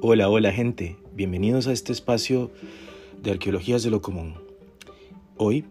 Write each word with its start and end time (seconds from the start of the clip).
Hola, 0.00 0.28
hola 0.28 0.52
gente, 0.52 0.96
bienvenidos 1.12 1.66
a 1.66 1.72
este 1.72 1.90
espacio 1.90 2.52
de 3.20 3.32
arqueologías 3.32 3.82
de 3.82 3.90
lo 3.90 4.00
común. 4.00 4.34
Hoy 5.36 5.64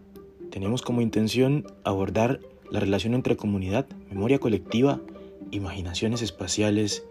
tenemos 0.51 0.81
como 0.81 0.99
intención 0.99 1.65
abordar 1.85 2.41
la 2.69 2.81
relación 2.81 3.13
entre 3.13 3.37
comunidad, 3.37 3.87
memoria 4.09 4.37
colectiva, 4.37 4.99
imaginaciones 5.51 6.21
espaciales 6.21 7.05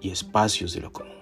y 0.00 0.10
espacios 0.10 0.74
de 0.74 0.80
lo 0.80 0.92
común. 0.92 1.14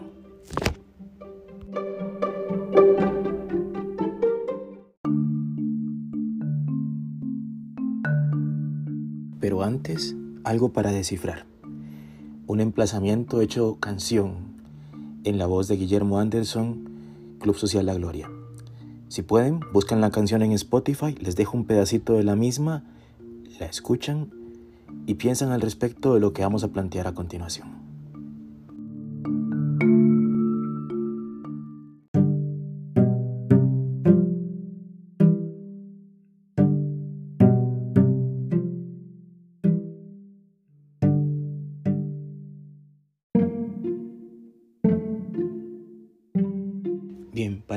Pero 9.39 9.63
antes, 9.63 10.17
algo 10.45 10.73
para 10.73 10.93
descifrar. 10.93 11.45
Un 12.47 12.61
emplazamiento 12.61 13.43
hecho 13.43 13.77
canción 13.81 14.56
en 15.27 15.39
la 15.39 15.47
voz 15.47 15.67
de 15.67 15.77
Guillermo 15.77 16.21
Anderson, 16.21 16.89
Club 17.41 17.57
Social 17.57 17.85
La 17.85 17.95
Gloria. 17.95 18.31
Si 19.09 19.23
pueden, 19.23 19.61
buscan 19.73 20.01
la 20.01 20.11
canción 20.11 20.43
en 20.43 20.53
Spotify, 20.53 21.15
les 21.21 21.35
dejo 21.35 21.57
un 21.57 21.65
pedacito 21.65 22.15
de 22.15 22.23
la 22.23 22.37
misma, 22.37 22.85
la 23.59 23.67
escuchan 23.67 24.31
y 25.07 25.15
piensan 25.15 25.51
al 25.51 25.61
respecto 25.61 26.15
de 26.15 26.21
lo 26.21 26.33
que 26.33 26.43
vamos 26.43 26.63
a 26.63 26.69
plantear 26.69 27.09
a 27.09 27.15
continuación. 27.15 27.86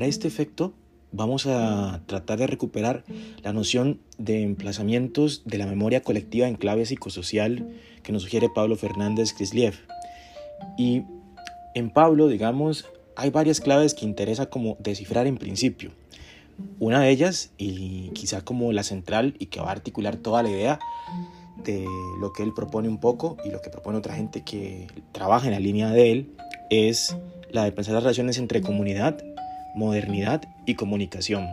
Este 0.09 0.27
efecto 0.27 0.73
vamos 1.11 1.47
a 1.47 2.01
tratar 2.05 2.39
de 2.39 2.47
recuperar 2.47 3.03
la 3.41 3.53
noción 3.53 3.99
de 4.17 4.43
emplazamientos 4.43 5.43
de 5.45 5.57
la 5.57 5.65
memoria 5.65 6.01
colectiva 6.01 6.47
en 6.47 6.55
clave 6.55 6.85
psicosocial 6.85 7.67
que 8.03 8.11
nos 8.11 8.23
sugiere 8.23 8.49
Pablo 8.49 8.75
Fernández 8.75 9.33
Krisliev. 9.33 9.75
Y 10.77 11.03
en 11.73 11.89
Pablo, 11.89 12.27
digamos, 12.27 12.85
hay 13.15 13.29
varias 13.29 13.59
claves 13.59 13.93
que 13.93 14.05
interesa 14.05 14.47
como 14.47 14.77
descifrar 14.79 15.27
en 15.27 15.37
principio. 15.37 15.91
Una 16.79 17.01
de 17.01 17.09
ellas, 17.09 17.51
y 17.57 18.09
quizá 18.09 18.41
como 18.41 18.73
la 18.73 18.83
central 18.83 19.35
y 19.39 19.45
que 19.47 19.61
va 19.61 19.69
a 19.69 19.71
articular 19.71 20.17
toda 20.17 20.43
la 20.43 20.49
idea 20.49 20.79
de 21.63 21.85
lo 22.19 22.33
que 22.33 22.43
él 22.43 22.53
propone 22.53 22.89
un 22.89 22.99
poco 22.99 23.37
y 23.45 23.49
lo 23.49 23.61
que 23.61 23.69
propone 23.69 23.97
otra 23.97 24.15
gente 24.15 24.43
que 24.43 24.87
trabaja 25.11 25.47
en 25.47 25.53
la 25.53 25.59
línea 25.59 25.89
de 25.91 26.11
él, 26.11 26.35
es 26.69 27.15
la 27.49 27.63
de 27.63 27.71
pensar 27.71 27.93
las 27.93 28.03
relaciones 28.03 28.37
entre 28.37 28.61
comunidad 28.61 29.23
modernidad 29.75 30.41
y 30.65 30.75
comunicación. 30.75 31.47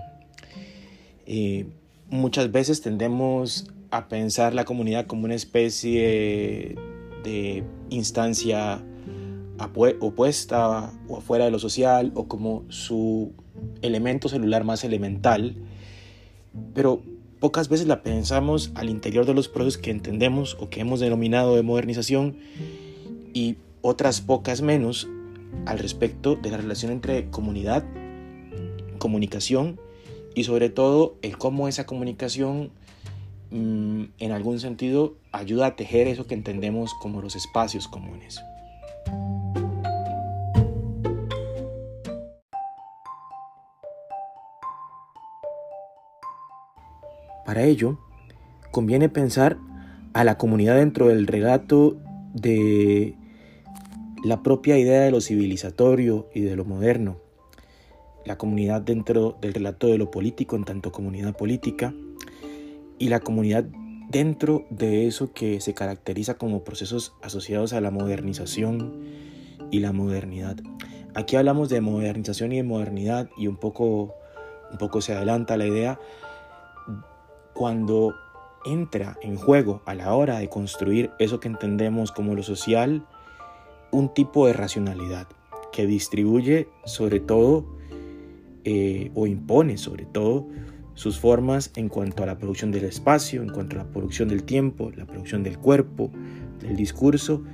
muchas 2.08 2.52
veces 2.52 2.82
tendemos 2.82 3.66
a 3.90 4.08
pensar 4.08 4.54
la 4.54 4.64
comunidad 4.64 5.06
como 5.06 5.24
una 5.24 5.34
especie 5.34 6.76
de 7.24 7.64
instancia 7.90 8.82
opuesta 10.00 10.92
o 11.08 11.18
afuera 11.18 11.46
de 11.46 11.50
lo 11.50 11.58
social 11.58 12.12
o 12.14 12.28
como 12.28 12.64
su 12.68 13.32
elemento 13.82 14.28
celular 14.28 14.64
más 14.64 14.84
elemental, 14.84 15.56
pero 16.74 17.02
pocas 17.40 17.68
veces 17.68 17.86
la 17.86 18.02
pensamos 18.02 18.70
al 18.74 18.88
interior 18.88 19.26
de 19.26 19.34
los 19.34 19.48
procesos 19.48 19.78
que 19.78 19.90
entendemos 19.90 20.56
o 20.60 20.68
que 20.68 20.80
hemos 20.80 21.00
denominado 21.00 21.56
de 21.56 21.62
modernización 21.62 22.36
y 23.34 23.56
otras 23.82 24.20
pocas 24.20 24.62
menos 24.62 25.08
al 25.64 25.78
respecto 25.78 26.36
de 26.36 26.50
la 26.50 26.58
relación 26.58 26.92
entre 26.92 27.30
comunidad 27.30 27.84
comunicación 29.06 29.78
y 30.34 30.42
sobre 30.42 30.68
todo 30.68 31.14
el 31.22 31.38
cómo 31.38 31.68
esa 31.68 31.86
comunicación 31.86 32.72
mm, 33.52 34.02
en 34.18 34.32
algún 34.32 34.58
sentido 34.58 35.14
ayuda 35.30 35.66
a 35.66 35.76
tejer 35.76 36.08
eso 36.08 36.26
que 36.26 36.34
entendemos 36.34 36.92
como 36.94 37.22
los 37.22 37.36
espacios 37.36 37.86
comunes. 37.86 38.40
Para 47.44 47.62
ello, 47.62 48.00
conviene 48.72 49.08
pensar 49.08 49.58
a 50.14 50.24
la 50.24 50.36
comunidad 50.36 50.74
dentro 50.74 51.06
del 51.06 51.28
relato 51.28 51.96
de 52.34 53.14
la 54.24 54.42
propia 54.42 54.76
idea 54.76 55.02
de 55.02 55.12
lo 55.12 55.20
civilizatorio 55.20 56.28
y 56.34 56.40
de 56.40 56.56
lo 56.56 56.64
moderno, 56.64 57.18
la 58.26 58.36
comunidad 58.36 58.82
dentro 58.82 59.38
del 59.40 59.54
relato 59.54 59.86
de 59.86 59.98
lo 59.98 60.10
político 60.10 60.56
en 60.56 60.64
tanto 60.64 60.92
comunidad 60.92 61.36
política 61.36 61.94
y 62.98 63.08
la 63.08 63.20
comunidad 63.20 63.64
dentro 64.08 64.66
de 64.70 65.06
eso 65.06 65.32
que 65.32 65.60
se 65.60 65.74
caracteriza 65.74 66.34
como 66.34 66.64
procesos 66.64 67.14
asociados 67.22 67.72
a 67.72 67.80
la 67.80 67.90
modernización 67.90 69.00
y 69.70 69.80
la 69.80 69.92
modernidad. 69.92 70.56
Aquí 71.14 71.36
hablamos 71.36 71.68
de 71.68 71.80
modernización 71.80 72.52
y 72.52 72.56
de 72.56 72.62
modernidad 72.62 73.30
y 73.36 73.46
un 73.46 73.56
poco, 73.56 74.14
un 74.70 74.78
poco 74.78 75.00
se 75.00 75.14
adelanta 75.14 75.56
la 75.56 75.66
idea 75.66 75.98
cuando 77.54 78.14
entra 78.64 79.16
en 79.22 79.36
juego 79.36 79.82
a 79.86 79.94
la 79.94 80.14
hora 80.14 80.38
de 80.38 80.48
construir 80.48 81.10
eso 81.18 81.40
que 81.40 81.48
entendemos 81.48 82.12
como 82.12 82.34
lo 82.34 82.42
social, 82.42 83.06
un 83.92 84.12
tipo 84.12 84.46
de 84.46 84.52
racionalidad 84.52 85.28
que 85.72 85.86
distribuye 85.86 86.68
sobre 86.84 87.20
todo 87.20 87.64
eh, 88.68 89.12
o 89.14 89.28
impone 89.28 89.78
sobre 89.78 90.06
todo 90.06 90.48
sus 90.94 91.20
formas 91.20 91.70
en 91.76 91.88
cuanto 91.88 92.24
a 92.24 92.26
la 92.26 92.36
producción 92.36 92.72
del 92.72 92.84
espacio, 92.84 93.40
en 93.40 93.50
cuanto 93.50 93.76
a 93.76 93.84
la 93.84 93.92
producción 93.92 94.28
del 94.28 94.42
tiempo, 94.42 94.90
la 94.96 95.06
producción 95.06 95.44
del 95.44 95.56
cuerpo, 95.56 96.10
del 96.58 96.74
discurso, 96.74 97.44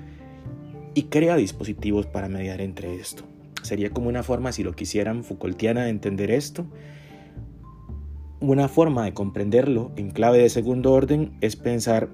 y 0.95 1.03
crea 1.05 1.37
dispositivos 1.37 2.07
para 2.07 2.31
mediar 2.31 2.63
entre 2.63 2.95
esto. 2.95 3.25
Sería 3.61 3.91
como 3.91 4.09
una 4.09 4.23
forma, 4.23 4.53
si 4.53 4.63
lo 4.63 4.73
quisieran, 4.73 5.23
Foucaultiana 5.23 5.83
de 5.83 5.91
entender 5.91 6.31
esto. 6.31 6.65
Una 8.41 8.69
forma 8.69 9.05
de 9.05 9.13
comprenderlo 9.13 9.93
en 9.97 10.13
clave 10.13 10.39
de 10.39 10.49
segundo 10.49 10.93
orden 10.93 11.37
es 11.43 11.57
pensar 11.57 12.09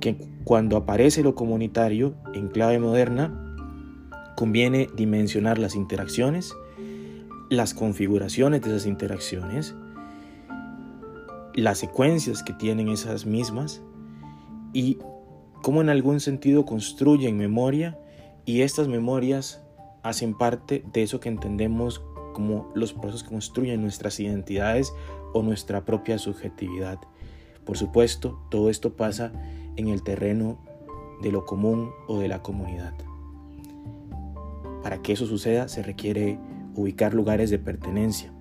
que 0.00 0.16
cuando 0.44 0.78
aparece 0.78 1.22
lo 1.22 1.34
comunitario 1.34 2.14
en 2.32 2.48
clave 2.48 2.78
moderna, 2.78 3.54
conviene 4.36 4.88
dimensionar 4.96 5.58
las 5.58 5.74
interacciones 5.74 6.54
las 7.52 7.74
configuraciones 7.74 8.62
de 8.62 8.70
esas 8.70 8.86
interacciones, 8.86 9.74
las 11.54 11.76
secuencias 11.76 12.42
que 12.42 12.54
tienen 12.54 12.88
esas 12.88 13.26
mismas 13.26 13.82
y 14.72 14.96
cómo 15.60 15.82
en 15.82 15.90
algún 15.90 16.20
sentido 16.20 16.64
construyen 16.64 17.36
memoria 17.36 17.98
y 18.46 18.62
estas 18.62 18.88
memorias 18.88 19.62
hacen 20.02 20.32
parte 20.32 20.82
de 20.94 21.02
eso 21.02 21.20
que 21.20 21.28
entendemos 21.28 22.02
como 22.32 22.70
los 22.74 22.94
procesos 22.94 23.22
que 23.22 23.28
construyen 23.28 23.82
nuestras 23.82 24.18
identidades 24.18 24.90
o 25.34 25.42
nuestra 25.42 25.84
propia 25.84 26.16
subjetividad. 26.16 27.00
Por 27.66 27.76
supuesto, 27.76 28.40
todo 28.50 28.70
esto 28.70 28.94
pasa 28.94 29.30
en 29.76 29.88
el 29.88 30.02
terreno 30.02 30.56
de 31.20 31.30
lo 31.30 31.44
común 31.44 31.90
o 32.08 32.18
de 32.18 32.28
la 32.28 32.42
comunidad. 32.42 32.94
Para 34.82 35.02
que 35.02 35.12
eso 35.12 35.26
suceda 35.26 35.68
se 35.68 35.82
requiere 35.82 36.38
ubicar 36.74 37.14
lugares 37.14 37.50
de 37.50 37.58
pertenencia. 37.58 38.32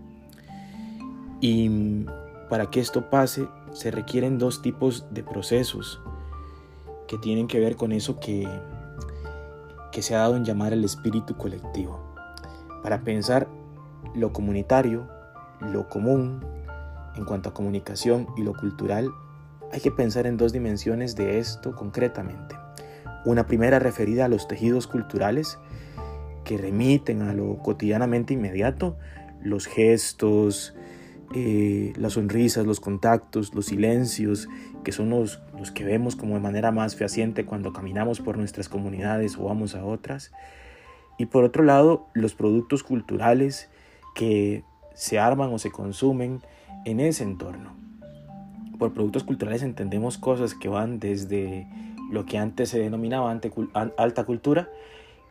Y 1.39 2.05
para 2.49 2.69
que 2.69 2.79
esto 2.79 3.09
pase 3.09 3.47
se 3.73 3.91
requieren 3.91 4.37
dos 4.37 4.61
tipos 4.61 5.05
de 5.11 5.23
procesos 5.23 6.01
que 7.07 7.17
tienen 7.17 7.47
que 7.47 7.59
ver 7.59 7.75
con 7.75 7.91
eso 7.91 8.19
que, 8.19 8.47
que 9.91 10.01
se 10.01 10.15
ha 10.15 10.19
dado 10.19 10.35
en 10.35 10.45
llamar 10.45 10.73
el 10.73 10.83
espíritu 10.83 11.35
colectivo. 11.35 11.99
Para 12.83 13.01
pensar 13.01 13.47
lo 14.15 14.33
comunitario, 14.33 15.07
lo 15.59 15.87
común, 15.89 16.43
en 17.15 17.25
cuanto 17.25 17.49
a 17.49 17.53
comunicación 17.53 18.27
y 18.37 18.43
lo 18.43 18.53
cultural, 18.53 19.09
hay 19.71 19.79
que 19.79 19.91
pensar 19.91 20.25
en 20.25 20.37
dos 20.37 20.53
dimensiones 20.53 21.15
de 21.15 21.39
esto 21.39 21.75
concretamente. 21.75 22.55
Una 23.25 23.45
primera 23.45 23.79
referida 23.79 24.25
a 24.25 24.27
los 24.27 24.47
tejidos 24.47 24.87
culturales 24.87 25.59
que 26.51 26.57
remiten 26.57 27.21
a 27.21 27.33
lo 27.33 27.59
cotidianamente 27.59 28.33
inmediato, 28.33 28.97
los 29.41 29.67
gestos, 29.67 30.75
eh, 31.33 31.93
las 31.95 32.13
sonrisas, 32.13 32.65
los 32.65 32.81
contactos, 32.81 33.55
los 33.55 33.67
silencios, 33.67 34.49
que 34.83 34.91
son 34.91 35.11
los, 35.11 35.39
los 35.57 35.71
que 35.71 35.85
vemos 35.85 36.17
como 36.17 36.33
de 36.33 36.41
manera 36.41 36.73
más 36.73 36.97
fehaciente 36.97 37.45
cuando 37.45 37.71
caminamos 37.71 38.19
por 38.19 38.37
nuestras 38.37 38.67
comunidades 38.67 39.37
o 39.37 39.45
vamos 39.45 39.75
a 39.75 39.85
otras. 39.85 40.33
Y 41.17 41.27
por 41.27 41.45
otro 41.45 41.63
lado, 41.63 42.07
los 42.13 42.33
productos 42.33 42.83
culturales 42.83 43.69
que 44.13 44.65
se 44.93 45.19
arman 45.19 45.53
o 45.53 45.57
se 45.57 45.71
consumen 45.71 46.41
en 46.83 46.99
ese 46.99 47.23
entorno. 47.23 47.77
Por 48.77 48.91
productos 48.93 49.23
culturales 49.23 49.63
entendemos 49.63 50.17
cosas 50.17 50.53
que 50.53 50.67
van 50.67 50.99
desde 50.99 51.65
lo 52.11 52.25
que 52.25 52.37
antes 52.37 52.67
se 52.67 52.79
denominaba 52.79 53.31
alta 53.31 54.23
cultura 54.25 54.67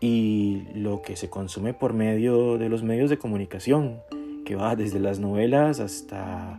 y 0.01 0.67
lo 0.75 1.03
que 1.03 1.17
se 1.17 1.29
consume 1.29 1.75
por 1.75 1.93
medio 1.93 2.59
de 2.59 2.69
los 2.69 2.83
medios 2.83 3.11
de 3.11 3.19
comunicación, 3.19 4.01
que 4.45 4.57
va 4.57 4.75
desde 4.75 4.99
las 4.99 5.19
novelas 5.19 5.79
hasta 5.81 6.59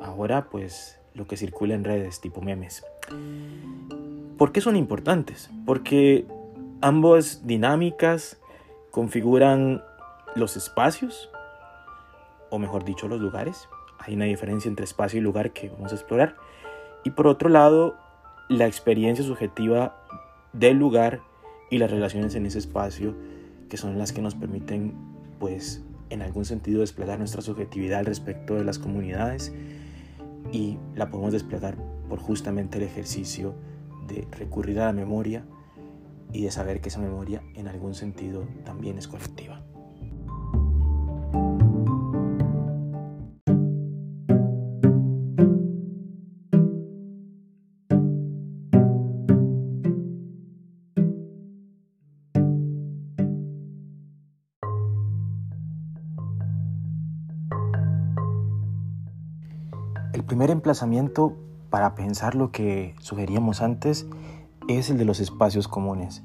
ahora 0.00 0.48
pues 0.50 0.98
lo 1.14 1.26
que 1.26 1.36
circula 1.36 1.74
en 1.74 1.84
redes 1.84 2.20
tipo 2.20 2.40
memes. 2.40 2.84
¿Por 4.38 4.52
qué 4.52 4.60
son 4.60 4.76
importantes? 4.76 5.50
Porque 5.66 6.26
ambas 6.80 7.46
dinámicas 7.46 8.40
configuran 8.90 9.82
los 10.34 10.56
espacios, 10.56 11.30
o 12.50 12.58
mejor 12.58 12.84
dicho, 12.84 13.08
los 13.08 13.20
lugares. 13.20 13.68
Hay 13.98 14.14
una 14.14 14.24
diferencia 14.24 14.68
entre 14.68 14.84
espacio 14.84 15.18
y 15.18 15.22
lugar 15.22 15.52
que 15.52 15.68
vamos 15.68 15.92
a 15.92 15.96
explorar. 15.96 16.36
Y 17.04 17.10
por 17.10 17.26
otro 17.26 17.48
lado, 17.48 17.96
la 18.48 18.66
experiencia 18.66 19.24
subjetiva 19.24 19.96
del 20.52 20.76
lugar 20.76 21.20
y 21.72 21.78
las 21.78 21.90
relaciones 21.90 22.34
en 22.34 22.44
ese 22.44 22.58
espacio 22.58 23.16
que 23.70 23.78
son 23.78 23.96
las 23.96 24.12
que 24.12 24.20
nos 24.20 24.34
permiten 24.34 24.92
pues 25.40 25.82
en 26.10 26.20
algún 26.20 26.44
sentido 26.44 26.80
desplegar 26.80 27.18
nuestra 27.18 27.40
subjetividad 27.40 28.04
respecto 28.04 28.54
de 28.54 28.64
las 28.64 28.78
comunidades 28.78 29.54
y 30.52 30.76
la 30.94 31.08
podemos 31.08 31.32
desplegar 31.32 31.76
por 32.10 32.20
justamente 32.20 32.76
el 32.76 32.84
ejercicio 32.84 33.54
de 34.06 34.28
recurrir 34.32 34.80
a 34.80 34.86
la 34.86 34.92
memoria 34.92 35.46
y 36.30 36.42
de 36.42 36.50
saber 36.50 36.82
que 36.82 36.90
esa 36.90 37.00
memoria 37.00 37.42
en 37.54 37.66
algún 37.68 37.94
sentido 37.94 38.46
también 38.64 38.98
es 38.98 39.08
colectiva. 39.08 39.64
El 60.22 60.26
primer 60.26 60.50
emplazamiento 60.50 61.36
para 61.68 61.96
pensar 61.96 62.36
lo 62.36 62.52
que 62.52 62.94
sugeríamos 63.00 63.60
antes 63.60 64.06
es 64.68 64.88
el 64.88 64.96
de 64.96 65.04
los 65.04 65.18
espacios 65.18 65.66
comunes. 65.66 66.22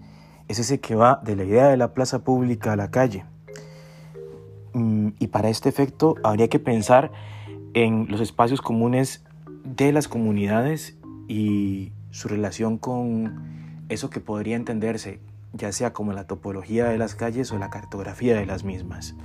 Es 0.48 0.60
ese 0.60 0.80
que 0.80 0.94
va 0.94 1.20
de 1.24 1.36
la 1.36 1.44
idea 1.44 1.68
de 1.68 1.78
la 1.78 1.96
plaza 1.96 2.24
pública 2.24 2.74
a 2.74 2.76
la 2.76 2.92
calle. 2.92 3.26
Mm, 4.74 5.14
y 5.18 5.28
para 5.28 5.50
este 5.50 5.68
efecto 5.68 6.14
habría 6.24 6.48
que 6.48 6.60
pensar 6.60 7.12
en 7.74 8.06
los 8.08 8.22
espacios 8.22 8.62
comunes 8.62 9.26
de 9.64 9.92
las 9.92 10.08
comunidades 10.08 10.96
y 11.28 11.92
su 12.12 12.28
relación 12.28 12.78
con 12.78 13.82
eso 13.90 14.12
que 14.12 14.20
podría 14.20 14.58
entenderse 14.58 15.20
ya 15.54 15.72
sea 15.72 15.92
como 15.92 16.14
la 16.14 16.28
topología 16.28 16.86
de 16.86 17.00
las 17.00 17.16
calles 17.16 17.52
o 17.52 17.58
la 17.58 17.72
cartografía 17.72 18.36
de 18.36 18.46
las 18.46 18.64
mismas. 18.64 19.16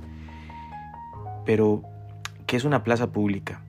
Pero, 1.45 1.83
¿qué 2.47 2.57
es 2.57 2.63
una 2.63 2.83
plaza 2.83 3.11
pública? 3.11 3.61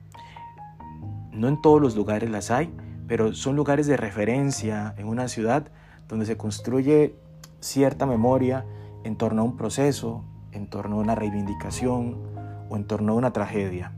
No 1.35 1.49
en 1.49 1.61
todos 1.61 1.81
los 1.81 1.95
lugares 1.95 2.29
las 2.29 2.49
hay, 2.49 2.73
pero 3.07 3.33
son 3.33 3.57
lugares 3.57 3.87
de 3.87 3.97
referencia 3.97 4.95
en 4.97 5.07
una 5.07 5.27
ciudad 5.27 5.67
donde 6.07 6.25
se 6.25 6.37
construye 6.37 7.15
cierta 7.59 8.05
memoria 8.05 8.65
en 9.03 9.17
torno 9.17 9.41
a 9.41 9.45
un 9.45 9.57
proceso, 9.57 10.23
en 10.53 10.69
torno 10.69 10.95
a 10.95 10.99
una 10.99 11.13
reivindicación 11.13 12.17
o 12.69 12.77
en 12.77 12.87
torno 12.87 13.11
a 13.11 13.15
una 13.15 13.33
tragedia. 13.33 13.91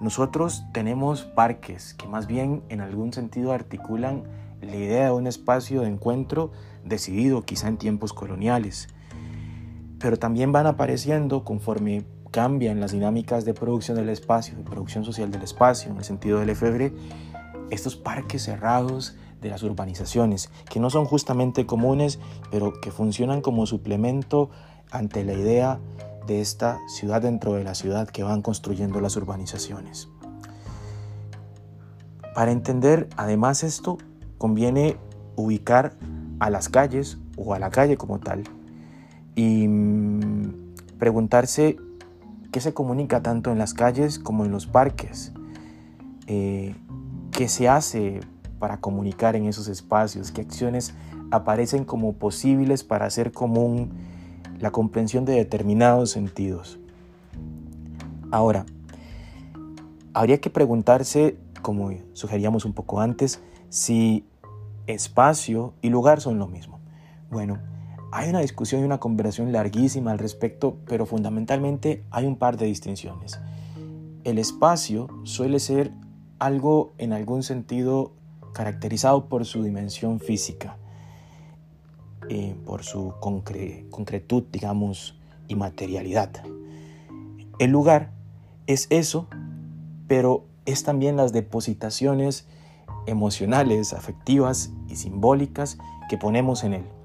Nosotros 0.00 0.64
tenemos 0.72 1.24
parques 1.24 1.94
que 1.94 2.08
más 2.08 2.26
bien 2.26 2.62
en 2.70 2.80
algún 2.80 3.12
sentido 3.12 3.52
articulan 3.52 4.24
la 4.62 4.74
idea 4.74 5.06
de 5.06 5.12
un 5.12 5.26
espacio 5.26 5.82
de 5.82 5.88
encuentro 5.88 6.52
decidido 6.84 7.42
quizá 7.42 7.68
en 7.68 7.76
tiempos 7.76 8.14
coloniales, 8.14 8.88
pero 9.98 10.18
también 10.18 10.52
van 10.52 10.66
apareciendo 10.66 11.44
conforme 11.44 12.04
cambian 12.30 12.80
las 12.80 12.92
dinámicas 12.92 13.44
de 13.44 13.54
producción 13.54 13.96
del 13.96 14.08
espacio, 14.08 14.56
de 14.56 14.62
producción 14.62 15.04
social 15.04 15.30
del 15.30 15.42
espacio, 15.42 15.90
en 15.90 15.96
el 15.96 16.04
sentido 16.04 16.40
del 16.40 16.50
efebre, 16.50 16.92
estos 17.70 17.96
parques 17.96 18.44
cerrados 18.44 19.16
de 19.40 19.48
las 19.50 19.62
urbanizaciones, 19.62 20.50
que 20.70 20.80
no 20.80 20.90
son 20.90 21.04
justamente 21.04 21.66
comunes, 21.66 22.18
pero 22.50 22.72
que 22.80 22.90
funcionan 22.90 23.40
como 23.40 23.66
suplemento 23.66 24.50
ante 24.90 25.24
la 25.24 25.34
idea 25.34 25.80
de 26.26 26.40
esta 26.40 26.80
ciudad 26.88 27.22
dentro 27.22 27.54
de 27.54 27.64
la 27.64 27.74
ciudad 27.74 28.08
que 28.08 28.22
van 28.22 28.42
construyendo 28.42 29.00
las 29.00 29.16
urbanizaciones. 29.16 30.08
Para 32.34 32.52
entender 32.52 33.08
además 33.16 33.62
esto, 33.62 33.98
conviene 34.38 34.96
ubicar 35.36 35.94
a 36.38 36.50
las 36.50 36.68
calles 36.68 37.18
o 37.36 37.54
a 37.54 37.58
la 37.58 37.70
calle 37.70 37.96
como 37.96 38.18
tal 38.18 38.44
y 39.34 39.68
mm, 39.68 40.74
preguntarse 40.98 41.76
qué 42.56 42.60
se 42.62 42.72
comunica 42.72 43.22
tanto 43.22 43.52
en 43.52 43.58
las 43.58 43.74
calles 43.74 44.18
como 44.18 44.46
en 44.46 44.50
los 44.50 44.66
parques, 44.66 45.30
eh, 46.26 46.74
qué 47.30 47.48
se 47.48 47.68
hace 47.68 48.20
para 48.58 48.78
comunicar 48.78 49.36
en 49.36 49.44
esos 49.44 49.68
espacios, 49.68 50.32
qué 50.32 50.40
acciones 50.40 50.94
aparecen 51.30 51.84
como 51.84 52.14
posibles 52.14 52.82
para 52.82 53.04
hacer 53.04 53.30
común 53.30 53.90
la 54.58 54.70
comprensión 54.70 55.26
de 55.26 55.34
determinados 55.34 56.12
sentidos. 56.12 56.78
Ahora, 58.30 58.64
habría 60.14 60.40
que 60.40 60.48
preguntarse, 60.48 61.36
como 61.60 61.90
sugeríamos 62.14 62.64
un 62.64 62.72
poco 62.72 63.02
antes, 63.02 63.38
si 63.68 64.24
espacio 64.86 65.74
y 65.82 65.90
lugar 65.90 66.22
son 66.22 66.38
lo 66.38 66.46
mismo. 66.46 66.80
Bueno, 67.30 67.58
hay 68.16 68.30
una 68.30 68.40
discusión 68.40 68.80
y 68.80 68.84
una 68.84 68.96
conversación 68.96 69.52
larguísima 69.52 70.10
al 70.10 70.18
respecto, 70.18 70.78
pero 70.86 71.04
fundamentalmente 71.04 72.02
hay 72.10 72.24
un 72.24 72.36
par 72.36 72.56
de 72.56 72.64
distinciones. 72.64 73.38
El 74.24 74.38
espacio 74.38 75.08
suele 75.24 75.60
ser 75.60 75.92
algo 76.38 76.94
en 76.96 77.12
algún 77.12 77.42
sentido 77.42 78.14
caracterizado 78.54 79.28
por 79.28 79.44
su 79.44 79.62
dimensión 79.62 80.18
física, 80.18 80.78
eh, 82.30 82.56
por 82.64 82.84
su 82.84 83.12
concretud, 83.20 84.44
digamos, 84.50 85.20
y 85.46 85.54
materialidad. 85.54 86.30
El 87.58 87.70
lugar 87.70 88.12
es 88.66 88.86
eso, 88.88 89.26
pero 90.08 90.46
es 90.64 90.84
también 90.84 91.18
las 91.18 91.34
depositaciones 91.34 92.48
emocionales, 93.04 93.92
afectivas 93.92 94.70
y 94.88 94.96
simbólicas 94.96 95.76
que 96.08 96.16
ponemos 96.16 96.64
en 96.64 96.72
él. 96.72 96.95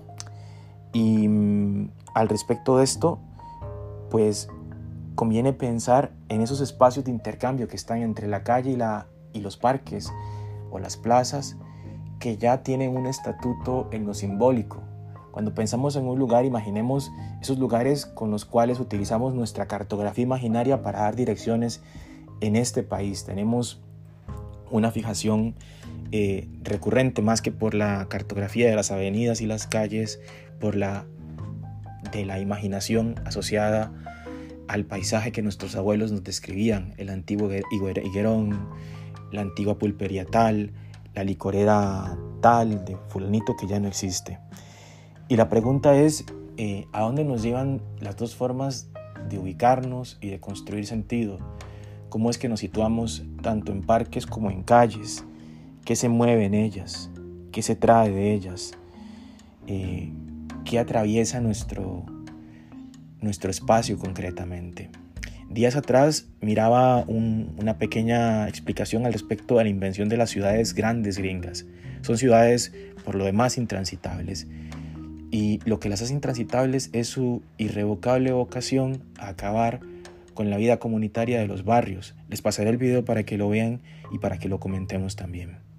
Y 0.94 1.28
mm, 1.28 1.92
al 2.14 2.30
respecto 2.30 2.78
de 2.78 2.84
esto, 2.84 3.20
pues 4.10 4.50
conviene 5.16 5.54
pensar 5.54 6.12
en 6.30 6.42
esos 6.42 6.62
espacios 6.62 7.06
de 7.06 7.12
intercambio 7.12 7.68
que 7.68 7.76
están 7.76 8.02
entre 8.02 8.28
la 8.28 8.44
calle 8.44 8.72
y, 8.72 8.76
la, 8.76 9.08
y 9.34 9.42
los 9.42 9.58
parques 9.58 10.12
o 10.72 10.80
las 10.80 10.98
plazas 10.98 11.58
que 12.20 12.38
ya 12.38 12.64
tienen 12.64 12.96
un 12.96 13.08
estatuto 13.08 13.88
en 13.92 14.06
lo 14.06 14.14
simbólico. 14.14 14.82
Cuando 15.32 15.54
pensamos 15.54 15.96
en 15.96 16.06
un 16.06 16.20
lugar, 16.20 16.46
imaginemos 16.46 17.12
esos 17.42 17.58
lugares 17.58 18.06
con 18.06 18.32
los 18.32 18.46
cuales 18.46 18.80
utilizamos 18.80 19.34
nuestra 19.34 19.68
cartografía 19.68 20.24
imaginaria 20.24 20.82
para 20.84 21.02
dar 21.02 21.16
direcciones 21.16 21.82
en 22.42 22.56
este 22.56 22.84
país. 22.84 23.24
Tenemos 23.24 23.82
una 24.70 24.92
fijación 24.92 25.56
eh, 26.12 26.50
recurrente 26.64 27.22
más 27.22 27.42
que 27.42 27.52
por 27.52 27.74
la 27.74 28.08
cartografía 28.10 28.70
de 28.70 28.76
las 28.76 28.92
avenidas 28.92 29.42
y 29.42 29.46
las 29.46 29.68
calles, 29.68 30.20
por 30.62 30.78
la 30.78 31.06
de 32.12 32.26
la 32.26 32.40
imaginación 32.40 33.16
asociada 33.26 33.92
al 34.68 34.86
paisaje 34.86 35.32
que 35.32 35.42
nuestros 35.42 35.76
abuelos 35.76 36.12
nos 36.12 36.24
describían, 36.24 36.94
el 36.98 37.10
antiguo 37.10 37.50
higuerón, 37.72 38.70
la 39.32 39.42
antigua 39.42 39.78
pulpería 39.78 40.26
tal, 40.26 40.72
la 41.14 41.24
licorera 41.24 42.18
tal, 42.42 42.86
de 42.86 42.98
fulanito 43.10 43.56
que 43.60 43.68
ya 43.68 43.80
no 43.80 43.88
existe. 43.88 44.40
Y 45.28 45.36
la 45.36 45.50
pregunta 45.50 45.96
es, 45.96 46.26
eh, 46.58 46.86
¿a 46.94 47.02
dónde 47.02 47.24
nos 47.24 47.42
llevan 47.42 47.82
las 48.00 48.16
dos 48.18 48.36
formas 48.36 48.90
de 49.30 49.40
ubicarnos 49.40 50.18
y 50.22 50.30
de 50.30 50.40
construir 50.40 50.86
sentido? 50.86 51.38
¿Cómo 52.10 52.30
es 52.30 52.38
que 52.38 52.50
nos 52.50 52.62
situamos 52.62 53.24
tanto 53.42 53.72
en 53.72 53.82
parques 53.82 54.26
como 54.26 54.52
en 54.52 54.64
calles? 54.64 55.26
¿Qué 55.86 55.96
se 55.96 56.10
mueve 56.10 56.46
en 56.46 56.54
ellas? 56.54 57.10
¿Qué 57.52 57.62
se 57.62 57.76
trae 57.76 58.12
de 58.12 58.34
ellas? 58.34 58.74
Eh, 59.68 60.12
¿Qué 60.66 60.80
atraviesa 60.80 61.42
nuestro, 61.42 62.06
nuestro 63.20 63.52
espacio 63.52 63.98
concretamente? 63.98 64.90
Días 65.50 65.76
atrás 65.76 66.28
miraba 66.40 67.04
una 67.08 67.78
pequeña 67.78 68.48
explicación 68.48 69.06
al 69.06 69.12
respecto 69.12 69.58
de 69.58 69.66
la 69.66 69.70
invención 69.70 70.08
de 70.08 70.16
las 70.16 70.30
ciudades 70.30 70.74
grandes 70.74 71.18
gringas. 71.18 71.66
Son 72.04 72.18
ciudades 72.18 72.74
por 73.04 73.16
lo 73.16 73.26
demás 73.26 73.58
intransitables. 73.58 74.48
Y 75.30 75.60
lo 75.66 75.80
que 75.80 75.90
las 75.90 76.02
hace 76.02 76.14
intransitables 76.14 76.90
es 76.94 77.08
su 77.08 77.42
irrevocable 77.58 78.32
vocación 78.32 79.04
a 79.18 79.30
acabar 79.30 79.82
con 80.34 80.50
la 80.50 80.58
vida 80.58 80.78
comunitaria 80.78 81.40
de 81.40 81.48
los 81.48 81.66
barrios. 81.66 82.16
Les 82.30 82.42
pasaré 82.42 82.70
el 82.70 82.78
video 82.78 83.04
para 83.04 83.24
que 83.24 83.38
lo 83.38 83.50
vean 83.50 83.82
y 84.12 84.20
para 84.20 84.40
que 84.40 84.48
lo 84.48 84.60
comentemos 84.60 85.16
también. 85.16 85.71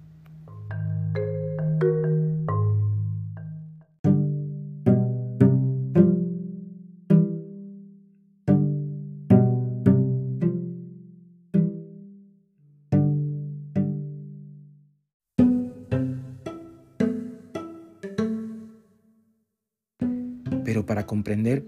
Comprender 21.23 21.63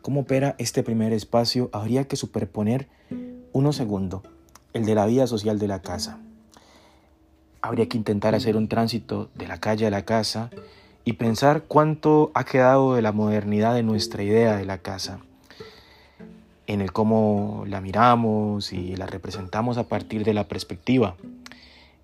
cómo 0.00 0.20
opera 0.20 0.54
este 0.58 0.84
primer 0.84 1.12
espacio, 1.12 1.70
habría 1.72 2.04
que 2.04 2.14
superponer 2.14 2.86
uno 3.52 3.72
segundo, 3.72 4.22
el 4.74 4.86
de 4.86 4.94
la 4.94 5.06
vida 5.06 5.26
social 5.26 5.58
de 5.58 5.66
la 5.66 5.82
casa. 5.82 6.20
Habría 7.62 7.88
que 7.88 7.96
intentar 7.96 8.36
hacer 8.36 8.56
un 8.56 8.68
tránsito 8.68 9.28
de 9.34 9.48
la 9.48 9.58
calle 9.58 9.88
a 9.88 9.90
la 9.90 10.04
casa 10.04 10.50
y 11.04 11.14
pensar 11.14 11.64
cuánto 11.66 12.30
ha 12.34 12.44
quedado 12.44 12.94
de 12.94 13.02
la 13.02 13.10
modernidad 13.10 13.74
de 13.74 13.82
nuestra 13.82 14.22
idea 14.22 14.56
de 14.56 14.66
la 14.66 14.78
casa, 14.78 15.18
en 16.68 16.80
el 16.80 16.92
cómo 16.92 17.64
la 17.66 17.80
miramos 17.80 18.72
y 18.72 18.94
la 18.94 19.06
representamos 19.06 19.78
a 19.78 19.88
partir 19.88 20.22
de 20.22 20.32
la 20.32 20.46
perspectiva, 20.46 21.16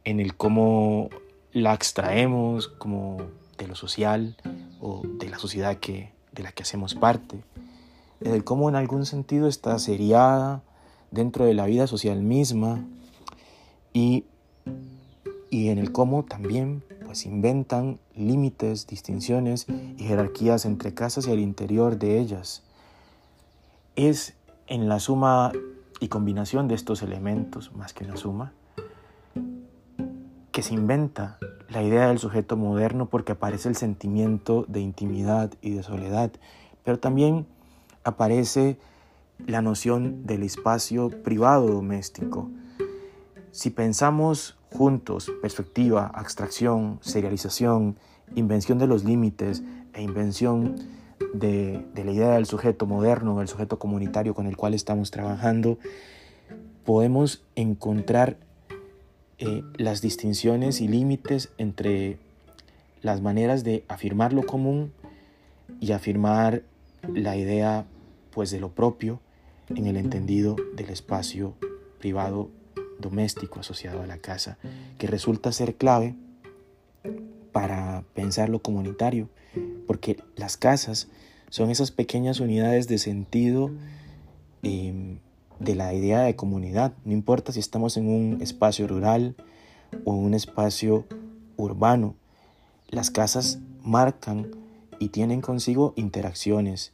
en 0.03 0.19
el 0.19 0.35
cómo 0.35 1.11
la 1.53 1.75
extraemos 1.75 2.67
como 2.67 3.19
de 3.57 3.69
lo 3.69 3.77
social 3.77 4.37
o 4.81 5.03
de 5.05 5.29
la 5.29 5.39
sociedad 5.39 5.77
que, 5.77 6.18
de 6.39 6.45
la 6.45 6.53
que 6.53 6.63
hacemos 6.63 6.95
parte, 6.95 7.43
el 8.21 8.45
cómo 8.45 8.69
en 8.69 8.77
algún 8.77 9.05
sentido 9.05 9.49
está 9.49 9.79
seriada 9.79 10.63
dentro 11.11 11.45
de 11.45 11.55
la 11.55 11.67
vida 11.67 11.87
social 11.89 12.23
misma 12.23 12.87
y, 13.93 14.25
y 15.51 15.69
en 15.69 15.79
el 15.79 15.91
cómo 15.91 16.25
también 16.25 16.85
pues 17.05 17.27
inventan 17.27 17.99
límites, 18.15 18.87
distinciones 18.87 19.67
y 19.97 20.05
jerarquías 20.05 20.65
entre 20.65 20.95
casas 20.95 21.27
y 21.27 21.33
el 21.33 21.41
interior 21.41 21.99
de 21.99 22.21
ellas. 22.21 22.63
Es 23.97 24.35
en 24.69 24.89
la 24.89 25.01
suma 25.01 25.51
y 26.01 26.09
combinación 26.09 26.69
de 26.69 26.77
estos 26.77 27.03
elementos, 27.03 27.73
más 27.75 27.95
que 27.95 28.05
en 28.05 28.11
la 28.11 28.17
suma, 28.17 28.53
que 30.59 30.63
se 30.65 30.75
inventa 30.75 31.39
la 31.69 31.85
idea 31.85 32.09
del 32.09 32.19
sujeto 32.19 32.57
moderno 32.57 33.09
porque 33.09 33.31
aparece 33.31 33.69
el 33.69 33.77
sentimiento 33.77 34.65
de 34.67 34.81
intimidad 34.81 35.53
y 35.63 35.71
de 35.71 35.85
soledad, 35.85 36.33
pero 36.83 36.99
también 36.99 37.47
aparece 38.03 38.77
la 39.47 39.63
noción 39.63 40.27
del 40.27 40.43
espacio 40.43 41.11
privado 41.23 41.69
doméstico. 41.69 42.51
Si 43.53 43.71
pensamos 43.71 44.59
juntos 44.73 45.31
perspectiva, 45.41 46.11
abstracción, 46.13 46.99
serialización, 47.03 47.97
invención 48.35 48.79
de 48.79 48.89
los 48.89 49.05
límites 49.05 49.63
e 49.93 50.03
invención 50.03 50.75
de, 51.35 51.87
la 51.95 52.11
idea 52.11 52.31
del 52.31 52.47
sujeto 52.47 52.85
moderno, 52.85 53.39
del 53.39 53.47
sujeto 53.47 53.79
comunitario 53.79 54.35
con 54.35 54.49
el 54.49 54.57
cual 54.57 54.75
estamos 54.75 55.13
trabajando, 55.13 55.79
podemos 56.85 57.45
encontrar 57.55 58.39
eh, 59.39 59.63
las 59.77 60.01
distinciones 60.01 60.81
y 60.81 60.89
límites 60.89 61.51
entre 61.59 62.19
las 63.03 63.21
maneras 63.21 63.65
de 63.65 63.85
afirmar 63.89 64.33
lo 64.33 64.45
común 64.45 64.93
y 65.81 65.93
afirmar 65.93 66.63
la 67.15 67.37
idea 67.37 67.87
pues 68.33 68.51
de 68.51 68.61
lo 68.61 68.71
propio 68.71 69.21
en 69.69 69.87
el 69.87 69.97
entendido 69.97 70.57
del 70.75 70.91
espacio 70.91 71.55
privado 71.99 72.51
doméstico 72.99 73.61
asociado 73.61 74.03
a 74.03 74.07
la 74.07 74.19
casa, 74.19 74.59
que 74.99 75.07
resulta 75.07 75.53
ser 75.53 75.77
clave 75.77 76.17
para 77.53 78.05
pensar 78.15 78.49
lo 78.49 78.61
comunitario, 78.61 79.29
porque 79.87 80.17
las 80.37 80.57
casas 80.57 81.09
son 81.51 81.71
esas 81.71 81.91
pequeñas 81.91 82.41
unidades 82.41 82.89
de 82.89 82.99
sentido 82.99 83.71
em, 84.63 85.19
de 85.61 85.75
la 85.75 85.95
idea 85.95 86.21
de 86.21 86.37
comunidad. 86.37 86.93
No 87.05 87.13
importa 87.13 87.53
si 87.53 87.61
estamos 87.61 87.97
en 87.97 88.09
un 88.09 88.43
espacio 88.43 88.87
rural 88.87 89.37
o 90.05 90.13
un 90.13 90.35
espacio 90.35 91.07
urbano, 91.57 92.15
las 92.89 93.11
casas 93.11 93.59
marcan 93.83 94.51
y 94.99 95.09
tienen 95.09 95.41
consigo 95.41 95.93
interacciones 95.97 96.93